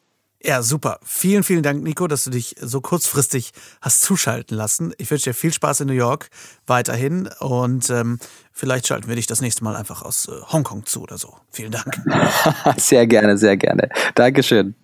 Ja, 0.45 0.62
super. 0.62 0.99
Vielen, 1.03 1.43
vielen 1.43 1.63
Dank, 1.63 1.84
Nico, 1.84 2.06
dass 2.08 2.25
du 2.25 2.29
dich 2.29 2.56
so 2.60 2.82
kurzfristig 2.82 3.51
hast 3.82 4.01
zuschalten 4.01 4.58
lassen. 4.58 4.93
Ich 4.97 5.10
wünsche 5.10 5.29
dir 5.29 5.34
viel 5.34 5.53
Spaß 5.53 5.82
in 5.82 5.88
New 5.88 5.93
York 5.93 6.29
weiterhin 6.67 7.29
und 7.39 7.89
ähm, 7.89 8.19
vielleicht 8.51 8.88
schalten 8.88 9.08
wir 9.08 9.15
dich 9.15 9.25
das 9.25 9.39
nächste 9.39 9.63
Mal 9.63 9.77
einfach 9.77 10.01
aus 10.01 10.27
äh, 10.27 10.32
Hongkong 10.51 10.86
zu 10.86 11.01
oder 11.01 11.17
so. 11.17 11.38
Vielen 11.49 11.71
Dank. 11.71 11.95
sehr 12.77 13.08
gerne, 13.08 13.38
sehr 13.38 13.56
gerne. 13.56 13.88
Dankeschön. 14.15 14.75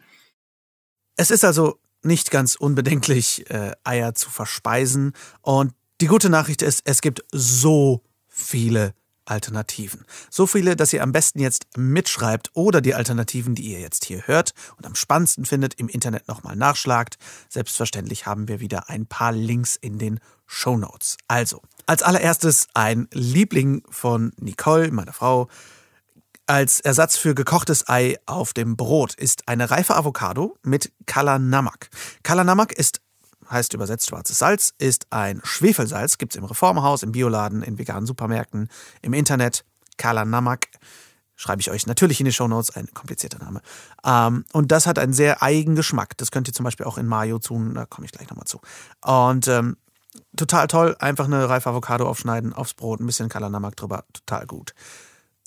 Es 1.17 1.29
ist 1.29 1.43
also 1.43 1.77
nicht 2.03 2.31
ganz 2.31 2.55
unbedenklich, 2.55 3.49
äh, 3.51 3.73
Eier 3.83 4.15
zu 4.15 4.29
verspeisen. 4.29 5.11
Und 5.41 5.73
die 5.99 6.07
gute 6.07 6.29
Nachricht 6.29 6.61
ist, 6.61 6.83
es 6.85 7.01
gibt 7.01 7.25
so 7.33 8.01
viele 8.29 8.93
Alternativen. 9.29 10.05
So 10.29 10.47
viele, 10.47 10.75
dass 10.75 10.93
ihr 10.93 11.03
am 11.03 11.11
besten 11.11 11.39
jetzt 11.39 11.77
mitschreibt 11.77 12.51
oder 12.53 12.81
die 12.81 12.95
Alternativen, 12.95 13.55
die 13.55 13.71
ihr 13.71 13.79
jetzt 13.79 14.05
hier 14.05 14.27
hört 14.27 14.53
und 14.77 14.85
am 14.85 14.95
spannendsten 14.95 15.45
findet, 15.45 15.75
im 15.75 15.87
Internet 15.87 16.27
nochmal 16.27 16.55
nachschlagt. 16.55 17.17
Selbstverständlich 17.49 18.25
haben 18.25 18.47
wir 18.47 18.59
wieder 18.59 18.89
ein 18.89 19.05
paar 19.05 19.31
Links 19.31 19.75
in 19.75 19.97
den 19.97 20.19
Show 20.45 20.77
Notes. 20.77 21.17
Also, 21.27 21.61
als 21.85 22.01
allererstes 22.01 22.67
ein 22.73 23.07
Liebling 23.13 23.83
von 23.89 24.31
Nicole, 24.37 24.91
meiner 24.91 25.13
Frau. 25.13 25.47
Als 26.47 26.79
Ersatz 26.79 27.15
für 27.15 27.35
gekochtes 27.35 27.87
Ei 27.87 28.17
auf 28.25 28.53
dem 28.53 28.75
Brot 28.75 29.13
ist 29.13 29.47
eine 29.47 29.69
reife 29.69 29.95
Avocado 29.95 30.57
mit 30.63 30.91
Kalanamak. 31.05 31.89
Kalanamak 32.23 32.73
ist 32.73 33.01
heißt 33.49 33.73
übersetzt 33.73 34.09
schwarzes 34.09 34.37
Salz, 34.37 34.73
ist 34.77 35.07
ein 35.09 35.41
Schwefelsalz, 35.43 36.17
gibt 36.17 36.33
es 36.33 36.37
im 36.37 36.45
Reformhaus, 36.45 37.03
im 37.03 37.11
Bioladen, 37.11 37.63
in 37.63 37.77
veganen 37.77 38.05
Supermärkten, 38.05 38.69
im 39.01 39.13
Internet. 39.13 39.65
Kalanamak 39.97 40.67
schreibe 41.35 41.61
ich 41.61 41.71
euch 41.71 41.87
natürlich 41.87 42.19
in 42.19 42.25
die 42.25 42.33
Shownotes, 42.33 42.75
ein 42.75 42.93
komplizierter 42.93 43.39
Name. 43.39 43.61
Ähm, 44.05 44.45
und 44.51 44.71
das 44.71 44.85
hat 44.85 44.99
einen 44.99 45.13
sehr 45.13 45.41
eigenen 45.41 45.75
Geschmack. 45.75 46.17
Das 46.17 46.31
könnt 46.31 46.47
ihr 46.47 46.53
zum 46.53 46.65
Beispiel 46.65 46.85
auch 46.85 46.97
in 46.97 47.07
Mayo 47.07 47.39
tun, 47.39 47.73
da 47.73 47.85
komme 47.85 48.05
ich 48.05 48.11
gleich 48.11 48.29
nochmal 48.29 48.45
zu. 48.45 48.59
Und 49.01 49.47
ähm, 49.47 49.77
total 50.35 50.67
toll, 50.67 50.95
einfach 50.99 51.25
eine 51.25 51.47
reife 51.47 51.69
Avocado 51.69 52.07
aufschneiden, 52.07 52.53
aufs 52.53 52.73
Brot, 52.73 52.99
ein 52.99 53.05
bisschen 53.05 53.29
Kalanamak 53.29 53.75
drüber, 53.77 54.03
total 54.13 54.45
gut. 54.47 54.73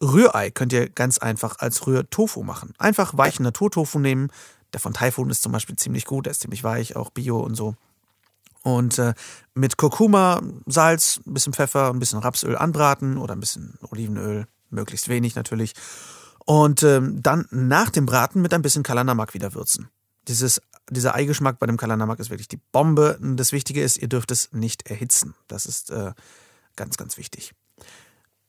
Rührei 0.01 0.51
könnt 0.51 0.73
ihr 0.73 0.89
ganz 0.89 1.19
einfach 1.19 1.59
als 1.59 1.87
Rührtofu 1.87 2.43
machen. 2.43 2.75
Einfach 2.79 3.17
weichen 3.17 3.45
Naturtofu 3.45 3.99
nehmen. 3.99 4.29
Der 4.73 4.81
von 4.81 4.95
Typhoon 4.95 5.31
ist 5.31 5.43
zum 5.43 5.53
Beispiel 5.53 5.77
ziemlich 5.77 6.07
gut, 6.07 6.27
der 6.27 6.31
ist 6.31 6.41
ziemlich 6.41 6.65
weich, 6.65 6.97
auch 6.97 7.11
Bio 7.11 7.39
und 7.41 7.55
so. 7.55 7.75
Und 8.63 8.99
äh, 8.99 9.15
mit 9.55 9.77
Kurkuma, 9.77 10.41
Salz, 10.67 11.21
ein 11.27 11.35
bisschen 11.35 11.53
Pfeffer, 11.53 11.91
ein 11.91 11.99
bisschen 11.99 12.21
Rapsöl 12.21 12.57
anbraten 12.57 13.19
oder 13.19 13.35
ein 13.35 13.41
bisschen 13.41 13.75
Olivenöl, 13.91 14.47
möglichst 14.71 15.09
wenig 15.09 15.35
natürlich. 15.35 15.75
Und 16.45 16.83
ähm, 16.83 17.23
dann 17.23 17.47
nach 17.51 17.91
dem 17.91 18.07
Braten 18.07 18.41
mit 18.41 18.55
ein 18.55 18.63
bisschen 18.63 18.83
Kalanamak 18.83 19.35
wieder 19.35 19.55
würzen. 19.55 19.89
Dieses, 20.29 20.61
dieser 20.91 21.15
Eigeschmack 21.15 21.59
bei 21.59 21.67
dem 21.67 21.77
Kalanamak 21.77 22.21
ist 22.21 22.31
wirklich 22.31 22.49
die 22.49 22.61
Bombe. 22.71 23.19
Das 23.21 23.53
Wichtige 23.53 23.83
ist, 23.83 23.99
ihr 23.99 24.09
dürft 24.09 24.31
es 24.31 24.53
nicht 24.53 24.89
erhitzen. 24.89 25.35
Das 25.49 25.67
ist 25.67 25.91
äh, 25.91 26.13
ganz, 26.77 26.97
ganz 26.97 27.17
wichtig. 27.17 27.53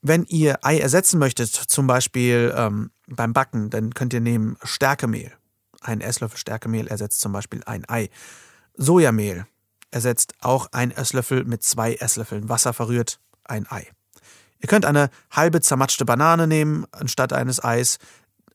Wenn 0.01 0.25
ihr 0.25 0.63
Ei 0.63 0.79
ersetzen 0.79 1.17
möchtet, 1.17 1.49
zum 1.49 1.87
Beispiel 1.87 2.53
ähm, 2.55 2.91
beim 3.07 3.33
Backen, 3.33 3.69
dann 3.69 3.93
könnt 3.93 4.13
ihr 4.13 4.21
nehmen 4.21 4.57
Stärkemehl. 4.63 5.31
Ein 5.81 6.01
Esslöffel 6.01 6.37
Stärkemehl 6.37 6.87
ersetzt 6.87 7.21
zum 7.21 7.31
Beispiel 7.31 7.63
ein 7.65 7.87
Ei. 7.87 8.09
Sojamehl 8.75 9.45
ersetzt 9.93 10.33
auch 10.41 10.67
ein 10.71 10.91
Esslöffel 10.91 11.45
mit 11.45 11.63
zwei 11.63 11.95
Esslöffeln 11.95 12.49
Wasser 12.49 12.73
verrührt 12.73 13.19
ein 13.43 13.69
Ei. 13.69 13.87
Ihr 14.59 14.67
könnt 14.69 14.85
eine 14.85 15.09
halbe 15.29 15.61
zermatschte 15.61 16.05
Banane 16.05 16.47
nehmen 16.47 16.85
anstatt 16.91 17.33
eines 17.33 17.63
Eis. 17.63 17.97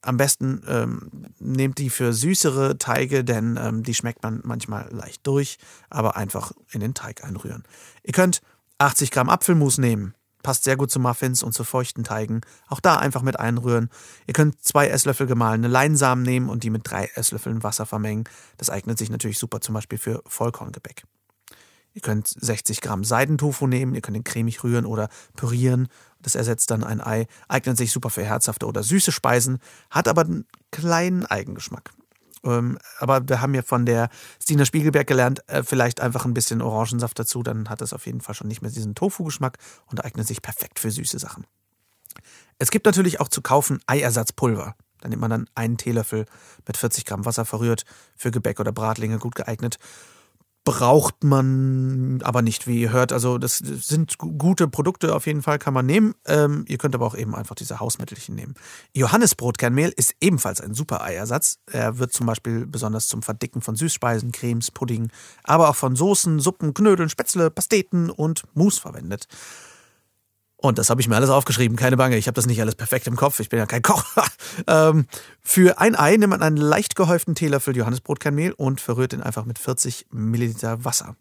Am 0.01 0.17
besten 0.17 0.63
ähm, 0.67 1.11
nehmt 1.39 1.79
die 1.79 1.91
für 1.91 2.13
süßere 2.13 2.79
Teige, 2.79 3.25
denn 3.25 3.59
ähm, 3.61 3.83
die 3.83 3.95
schmeckt 3.95 4.23
man 4.23 4.41
manchmal 4.45 4.89
leicht 4.91 5.27
durch, 5.27 5.59
aber 5.91 6.17
einfach 6.17 6.53
in 6.71 6.81
den 6.81 6.95
Teig 6.95 7.25
einrühren. 7.25 7.65
Ihr 8.03 8.13
könnt 8.13 8.41
80 8.79 9.11
Gramm 9.11 9.29
Apfelmus 9.29 9.77
nehmen. 9.77 10.15
Passt 10.43 10.65
sehr 10.65 10.77
gut 10.77 10.91
zu 10.91 11.01
Muffins 11.01 11.43
und 11.43 11.53
zu 11.53 11.65
feuchten 11.65 12.05
Teigen. 12.05 12.41
Auch 12.69 12.81
da 12.81 12.97
einfach 12.97 13.23
mit 13.23 13.39
einrühren. 13.39 13.91
Ihr 14.27 14.35
könnt 14.35 14.65
zwei 14.65 14.89
Esslöffel 14.89 15.27
gemahlene 15.27 15.69
Leinsamen 15.69 16.25
nehmen 16.25 16.49
und 16.49 16.63
die 16.63 16.71
mit 16.71 16.89
drei 16.89 17.11
Esslöffeln 17.17 17.65
Wasser 17.65 17.87
vermengen. 17.87 18.25
Das 18.57 18.71
eignet 18.71 18.99
sich 18.99 19.11
natürlich 19.11 19.39
super 19.39 19.61
zum 19.61 19.75
Beispiel 19.75 19.99
für 19.99 20.23
Vollkorngebäck. 20.27 21.03
Ihr 21.95 22.03
könnt 22.03 22.29
60 22.29 22.81
Gramm 22.81 23.03
Seidentofu 23.05 23.67
nehmen, 23.67 23.95
ihr 23.95 24.01
könnt 24.01 24.17
ihn 24.17 24.25
cremig 24.25 24.63
rühren 24.63 24.87
oder 24.87 25.09
pürieren. 25.37 25.89
Das 26.21 26.35
ersetzt 26.35 26.71
dann 26.71 26.85
ein 26.85 27.01
Ei. 27.01 27.27
Eignet 27.49 27.77
sich 27.77 27.93
super 27.93 28.11
für 28.11 28.25
herzhafte 28.25 28.67
oder 28.67 28.83
süße 28.83 29.13
Speisen, 29.13 29.59
hat 29.91 30.09
aber 30.09 30.23
einen 30.23 30.47
kleinen 30.71 31.27
Eigengeschmack. 31.27 31.91
Ähm, 32.45 32.79
aber 32.99 33.29
wir 33.29 33.41
haben 33.41 33.55
ja 33.55 33.63
von 33.63 33.85
der 33.85 34.11
Stina 34.41 34.65
Spiegelberg 34.65 35.07
gelernt, 35.07 35.43
äh, 35.49 35.63
vielleicht 35.63 36.01
einfach 36.01 36.25
ein 36.25 36.35
bisschen 36.35 36.63
Orangensaft 36.63 37.19
dazu, 37.19 37.43
dann 37.43 37.69
hat 37.69 37.83
es 37.83 37.93
auf 37.93 38.07
jeden 38.07 38.21
Fall 38.21 38.35
schon 38.35 38.49
nicht 38.49 38.63
mehr 38.63 38.71
diesen 38.71 38.95
Tofu-Geschmack 38.95 39.59
und 39.87 40.05
eignet 40.05 40.27
sich 40.27 40.43
perfekt 40.43 40.79
für 40.79 40.91
süße 40.91 41.19
Sachen. 41.19 41.47
Es 42.59 42.71
gibt 42.71 42.87
natürlich 42.87 43.21
auch 43.21 43.29
zu 43.29 43.43
kaufen 43.43 43.81
Eiersatzpulver. 43.87 44.77
Da 45.01 45.09
nimmt 45.09 45.21
man 45.21 45.31
dann 45.31 45.49
einen 45.55 45.79
Teelöffel 45.79 46.27
mit 46.67 46.77
40 46.77 47.05
Gramm 47.05 47.25
Wasser 47.25 47.45
verrührt, 47.45 47.85
für 48.17 48.31
Gebäck 48.31 48.59
oder 48.59 48.73
Bratlinge 48.73 49.19
gut 49.19 49.37
geeignet 49.37 49.79
braucht 50.65 51.25
man 51.25 52.21
aber 52.23 52.43
nicht, 52.43 52.67
wie 52.67 52.83
ihr 52.83 52.93
hört. 52.93 53.13
Also 53.13 53.39
das 53.39 53.59
sind 53.59 54.19
gute 54.19 54.69
Produkte, 54.69 55.15
auf 55.15 55.27
jeden 55.27 55.43
Fall 55.43 55.59
kann 55.59 55.73
man 55.73 55.87
nehmen. 55.87 56.15
Ähm, 56.27 56.65
ihr 56.69 56.77
könnt 56.77 56.95
aber 56.95 57.07
auch 57.07 57.15
eben 57.15 57.35
einfach 57.35 57.55
diese 57.55 57.81
Hausmittelchen 57.81 58.35
nehmen. 58.35 58.55
Johannesbrotkernmehl 58.95 59.93
ist 59.97 60.15
ebenfalls 60.21 60.61
ein 60.61 60.75
super 60.75 61.03
Eiersatz. 61.03 61.59
Er 61.71 61.99
wird 61.99 62.13
zum 62.13 62.27
Beispiel 62.27 62.67
besonders 62.67 63.09
zum 63.09 63.23
Verdicken 63.23 63.63
von 63.63 63.77
Süßspeisen, 63.77 64.31
Cremes, 64.31 64.71
Pudding, 64.71 65.09
aber 65.43 65.71
auch 65.71 65.77
von 65.77 65.97
Soßen, 65.97 66.39
Suppen, 66.39 66.75
Knödeln, 66.75 67.09
Spätzle, 67.09 67.51
Pasteten 67.51 68.11
und 68.11 68.45
Mousse 68.55 68.81
verwendet. 68.81 69.27
Und 70.61 70.79
das 70.79 70.91
habe 70.91 71.01
ich 71.01 71.09
mir 71.09 71.15
alles 71.15 71.31
aufgeschrieben, 71.31 71.77
keine 71.77 71.97
Bange. 71.97 72.17
Ich 72.17 72.27
habe 72.27 72.35
das 72.35 72.47
nicht 72.47 72.61
alles 72.61 72.75
perfekt 72.75 73.07
im 73.07 73.15
Kopf. 73.15 73.39
Ich 73.39 73.49
bin 73.49 73.61
ja 73.61 73.67
kein 73.67 73.83
Koch. 73.83 74.05
ähm, 74.67 75.07
für 75.41 75.79
ein 75.79 75.95
Ei 75.95 76.17
nimmt 76.17 76.33
man 76.33 76.43
einen 76.43 76.57
leicht 76.57 76.97
gehäuften 76.97 77.37
Teelöffel 77.37 77.77
Johannesbrotkernmehl 77.77 78.53
und 78.53 78.81
verrührt 78.81 79.13
ihn 79.13 79.23
einfach 79.23 79.45
mit 79.45 79.61
40 79.61 80.07
Milliliter 80.11 80.85
Wasser. 80.85 81.15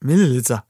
Milliliter. 0.00 0.64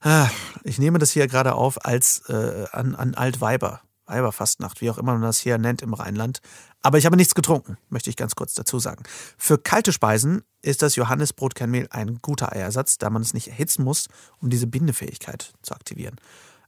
Ah, 0.00 0.28
ich 0.62 0.78
nehme 0.78 0.98
das 0.98 1.10
hier 1.10 1.26
gerade 1.26 1.54
auf 1.54 1.86
als 1.86 2.22
äh, 2.28 2.66
an, 2.70 2.94
an 2.94 3.14
Altweiber. 3.14 3.80
Weiberfastnacht, 4.06 4.80
wie 4.80 4.90
auch 4.90 4.98
immer 4.98 5.14
man 5.14 5.22
das 5.22 5.38
hier 5.38 5.58
nennt 5.58 5.82
im 5.82 5.92
Rheinland. 5.92 6.40
Aber 6.80 6.98
ich 6.98 7.06
habe 7.06 7.16
nichts 7.16 7.34
getrunken, 7.34 7.76
möchte 7.88 8.08
ich 8.08 8.16
ganz 8.16 8.36
kurz 8.36 8.54
dazu 8.54 8.78
sagen. 8.78 9.02
Für 9.36 9.58
kalte 9.58 9.92
Speisen 9.92 10.42
ist 10.62 10.82
das 10.82 10.94
Johannesbrotkernmehl 10.94 11.88
ein 11.90 12.18
guter 12.22 12.52
Eiersatz, 12.52 12.98
da 12.98 13.10
man 13.10 13.22
es 13.22 13.34
nicht 13.34 13.48
erhitzen 13.48 13.82
muss, 13.82 14.06
um 14.40 14.48
diese 14.48 14.68
Bindefähigkeit 14.68 15.52
zu 15.62 15.74
aktivieren. 15.74 16.20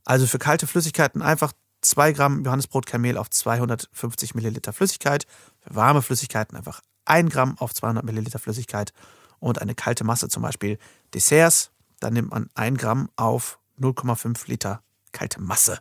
Also 0.09 0.27
für 0.27 0.39
kalte 0.39 0.67
Flüssigkeiten 0.67 1.21
einfach 1.21 1.53
2 1.83 2.13
Gramm 2.13 2.43
Johannesbrotkamel 2.43 3.19
auf 3.19 3.29
250 3.29 4.35
Milliliter 4.35 4.73
Flüssigkeit. 4.73 5.27
Für 5.61 5.75
warme 5.75 6.01
Flüssigkeiten 6.01 6.57
einfach 6.57 6.81
1 7.05 7.31
Gramm 7.31 7.59
auf 7.59 7.75
200 7.75 8.03
Milliliter 8.07 8.39
Flüssigkeit. 8.39 8.95
Und 9.39 9.61
eine 9.61 9.75
kalte 9.75 10.05
Masse, 10.05 10.31
zum 10.31 10.43
Beispiel 10.43 10.79
Desserts, 11.13 11.73
dann 12.01 12.15
nimmt 12.15 12.31
man 12.31 12.49
1 12.55 12.79
Gramm 12.79 13.11
auf 13.17 13.59
0,5 13.79 14.49
Liter 14.49 14.83
kalte 15.13 15.43
Masse. 15.43 15.79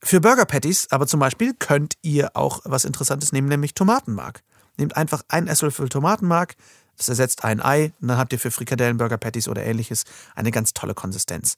Für 0.00 0.20
Burger 0.20 0.44
Patties 0.44 0.86
aber 0.92 1.08
zum 1.08 1.18
Beispiel 1.18 1.52
könnt 1.52 1.94
ihr 2.02 2.36
auch 2.36 2.60
was 2.64 2.84
Interessantes 2.84 3.32
nehmen, 3.32 3.48
nämlich 3.48 3.74
Tomatenmark. 3.74 4.44
Nehmt 4.76 4.96
einfach 4.96 5.22
ein 5.26 5.48
Esslöffel 5.48 5.88
Tomatenmark, 5.88 6.54
das 6.96 7.08
ersetzt 7.08 7.44
ein 7.44 7.60
Ei 7.60 7.92
und 8.00 8.08
dann 8.08 8.18
habt 8.18 8.32
ihr 8.32 8.38
für 8.38 8.50
Frikadellen, 8.50 8.96
Burger 8.96 9.18
Patties 9.18 9.48
oder 9.48 9.64
ähnliches 9.64 10.04
eine 10.34 10.50
ganz 10.50 10.72
tolle 10.72 10.94
Konsistenz. 10.94 11.56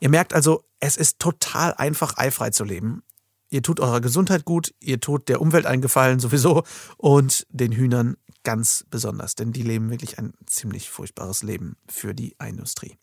Ihr 0.00 0.08
merkt 0.08 0.34
also, 0.34 0.64
es 0.80 0.96
ist 0.96 1.18
total 1.18 1.74
einfach, 1.74 2.16
eifrei 2.16 2.50
zu 2.50 2.64
leben. 2.64 3.02
Ihr 3.50 3.62
tut 3.62 3.80
eurer 3.80 4.00
Gesundheit 4.00 4.44
gut, 4.44 4.74
ihr 4.80 5.00
tut 5.00 5.28
der 5.28 5.40
Umwelt 5.40 5.66
einen 5.66 5.82
Gefallen 5.82 6.20
sowieso 6.20 6.64
und 6.98 7.46
den 7.50 7.72
Hühnern 7.72 8.16
ganz 8.44 8.84
besonders, 8.90 9.34
denn 9.34 9.52
die 9.52 9.62
leben 9.62 9.90
wirklich 9.90 10.18
ein 10.18 10.34
ziemlich 10.46 10.90
furchtbares 10.90 11.42
Leben 11.42 11.76
für 11.88 12.14
die 12.14 12.36
Industrie. 12.42 12.96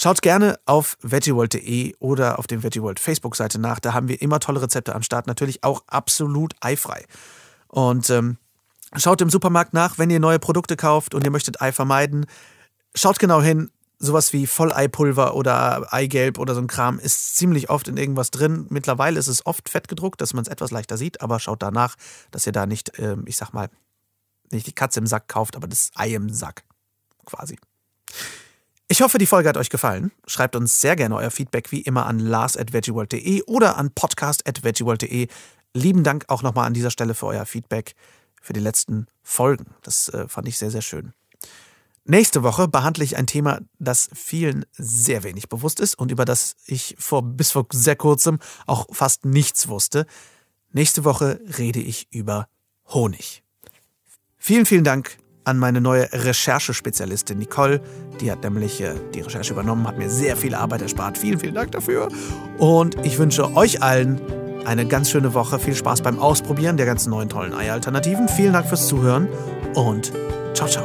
Schaut 0.00 0.22
gerne 0.22 0.60
auf 0.64 0.96
veggieworld.de 1.02 1.96
oder 1.98 2.38
auf 2.38 2.46
dem 2.46 2.62
VeggieWorld 2.62 3.00
Facebook-Seite 3.00 3.58
nach. 3.58 3.80
Da 3.80 3.94
haben 3.94 4.06
wir 4.06 4.22
immer 4.22 4.38
tolle 4.38 4.62
Rezepte 4.62 4.94
am 4.94 5.02
Start, 5.02 5.26
natürlich 5.26 5.64
auch 5.64 5.82
absolut 5.88 6.54
eifrei. 6.60 7.04
Und 7.66 8.08
ähm, 8.10 8.38
Schaut 8.96 9.20
im 9.20 9.30
Supermarkt 9.30 9.74
nach, 9.74 9.98
wenn 9.98 10.10
ihr 10.10 10.20
neue 10.20 10.38
Produkte 10.38 10.76
kauft 10.76 11.14
und 11.14 11.24
ihr 11.24 11.30
möchtet 11.30 11.60
Ei 11.60 11.72
vermeiden. 11.72 12.26
Schaut 12.94 13.18
genau 13.18 13.42
hin. 13.42 13.70
Sowas 14.00 14.32
wie 14.32 14.46
Volleipulver 14.46 15.34
oder 15.34 15.92
Eigelb 15.92 16.38
oder 16.38 16.54
so 16.54 16.60
ein 16.60 16.68
Kram 16.68 17.00
ist 17.00 17.34
ziemlich 17.34 17.68
oft 17.68 17.88
in 17.88 17.96
irgendwas 17.96 18.30
drin. 18.30 18.66
Mittlerweile 18.70 19.18
ist 19.18 19.26
es 19.26 19.44
oft 19.44 19.68
fett 19.68 19.88
gedruckt, 19.88 20.20
dass 20.20 20.34
man 20.34 20.42
es 20.42 20.48
etwas 20.48 20.70
leichter 20.70 20.96
sieht, 20.96 21.20
aber 21.20 21.40
schaut 21.40 21.62
danach, 21.62 21.96
dass 22.30 22.46
ihr 22.46 22.52
da 22.52 22.64
nicht, 22.64 22.92
ähm, 22.98 23.24
ich 23.26 23.36
sag 23.36 23.52
mal, 23.52 23.68
nicht 24.52 24.68
die 24.68 24.72
Katze 24.72 25.00
im 25.00 25.06
Sack 25.06 25.26
kauft, 25.26 25.56
aber 25.56 25.66
das 25.66 25.90
Ei 25.96 26.14
im 26.14 26.30
Sack. 26.30 26.62
Quasi. 27.26 27.58
Ich 28.86 29.02
hoffe, 29.02 29.18
die 29.18 29.26
Folge 29.26 29.48
hat 29.48 29.56
euch 29.56 29.68
gefallen. 29.68 30.12
Schreibt 30.26 30.54
uns 30.56 30.80
sehr 30.80 30.96
gerne 30.96 31.16
euer 31.16 31.30
Feedback 31.30 31.72
wie 31.72 31.82
immer 31.82 32.06
an 32.06 32.20
lars.veggieworld.de 32.20 33.42
oder 33.42 33.76
an 33.76 33.90
podcast.veggieworld.de. 33.90 35.26
Lieben 35.74 36.04
Dank 36.04 36.24
auch 36.28 36.42
nochmal 36.42 36.66
an 36.66 36.72
dieser 36.72 36.90
Stelle 36.90 37.14
für 37.14 37.26
euer 37.26 37.44
Feedback 37.44 37.94
für 38.42 38.52
die 38.52 38.60
letzten 38.60 39.06
Folgen. 39.22 39.74
Das 39.82 40.08
äh, 40.08 40.28
fand 40.28 40.48
ich 40.48 40.58
sehr, 40.58 40.70
sehr 40.70 40.82
schön. 40.82 41.12
Nächste 42.10 42.42
Woche 42.42 42.68
behandle 42.68 43.04
ich 43.04 43.18
ein 43.18 43.26
Thema, 43.26 43.60
das 43.78 44.08
vielen 44.14 44.64
sehr 44.72 45.24
wenig 45.24 45.50
bewusst 45.50 45.78
ist 45.78 45.94
und 45.98 46.10
über 46.10 46.24
das 46.24 46.56
ich 46.64 46.96
vor, 46.98 47.22
bis 47.22 47.50
vor 47.50 47.66
sehr 47.70 47.96
kurzem 47.96 48.38
auch 48.66 48.86
fast 48.92 49.26
nichts 49.26 49.68
wusste. 49.68 50.06
Nächste 50.72 51.04
Woche 51.04 51.38
rede 51.58 51.80
ich 51.80 52.08
über 52.10 52.48
Honig. 52.86 53.42
Vielen, 54.38 54.64
vielen 54.64 54.84
Dank 54.84 55.18
an 55.44 55.58
meine 55.58 55.82
neue 55.82 56.10
Recherchespezialistin 56.10 57.38
Nicole. 57.38 57.82
Die 58.20 58.30
hat 58.30 58.42
nämlich 58.42 58.80
äh, 58.80 58.94
die 59.14 59.20
Recherche 59.20 59.52
übernommen, 59.52 59.86
hat 59.86 59.98
mir 59.98 60.08
sehr 60.08 60.36
viel 60.36 60.54
Arbeit 60.54 60.80
erspart. 60.80 61.18
Vielen, 61.18 61.38
vielen 61.38 61.54
Dank 61.54 61.72
dafür. 61.72 62.08
Und 62.58 63.04
ich 63.04 63.18
wünsche 63.18 63.54
euch 63.54 63.82
allen 63.82 64.47
eine 64.68 64.86
ganz 64.86 65.10
schöne 65.10 65.34
Woche. 65.34 65.58
Viel 65.58 65.74
Spaß 65.74 66.02
beim 66.02 66.18
Ausprobieren 66.18 66.76
der 66.76 66.86
ganzen 66.86 67.10
neuen 67.10 67.28
tollen 67.28 67.54
Ei-Alternativen. 67.54 68.28
Vielen 68.28 68.52
Dank 68.52 68.66
fürs 68.66 68.86
Zuhören 68.86 69.26
und 69.74 70.12
ciao, 70.54 70.68
ciao. 70.68 70.84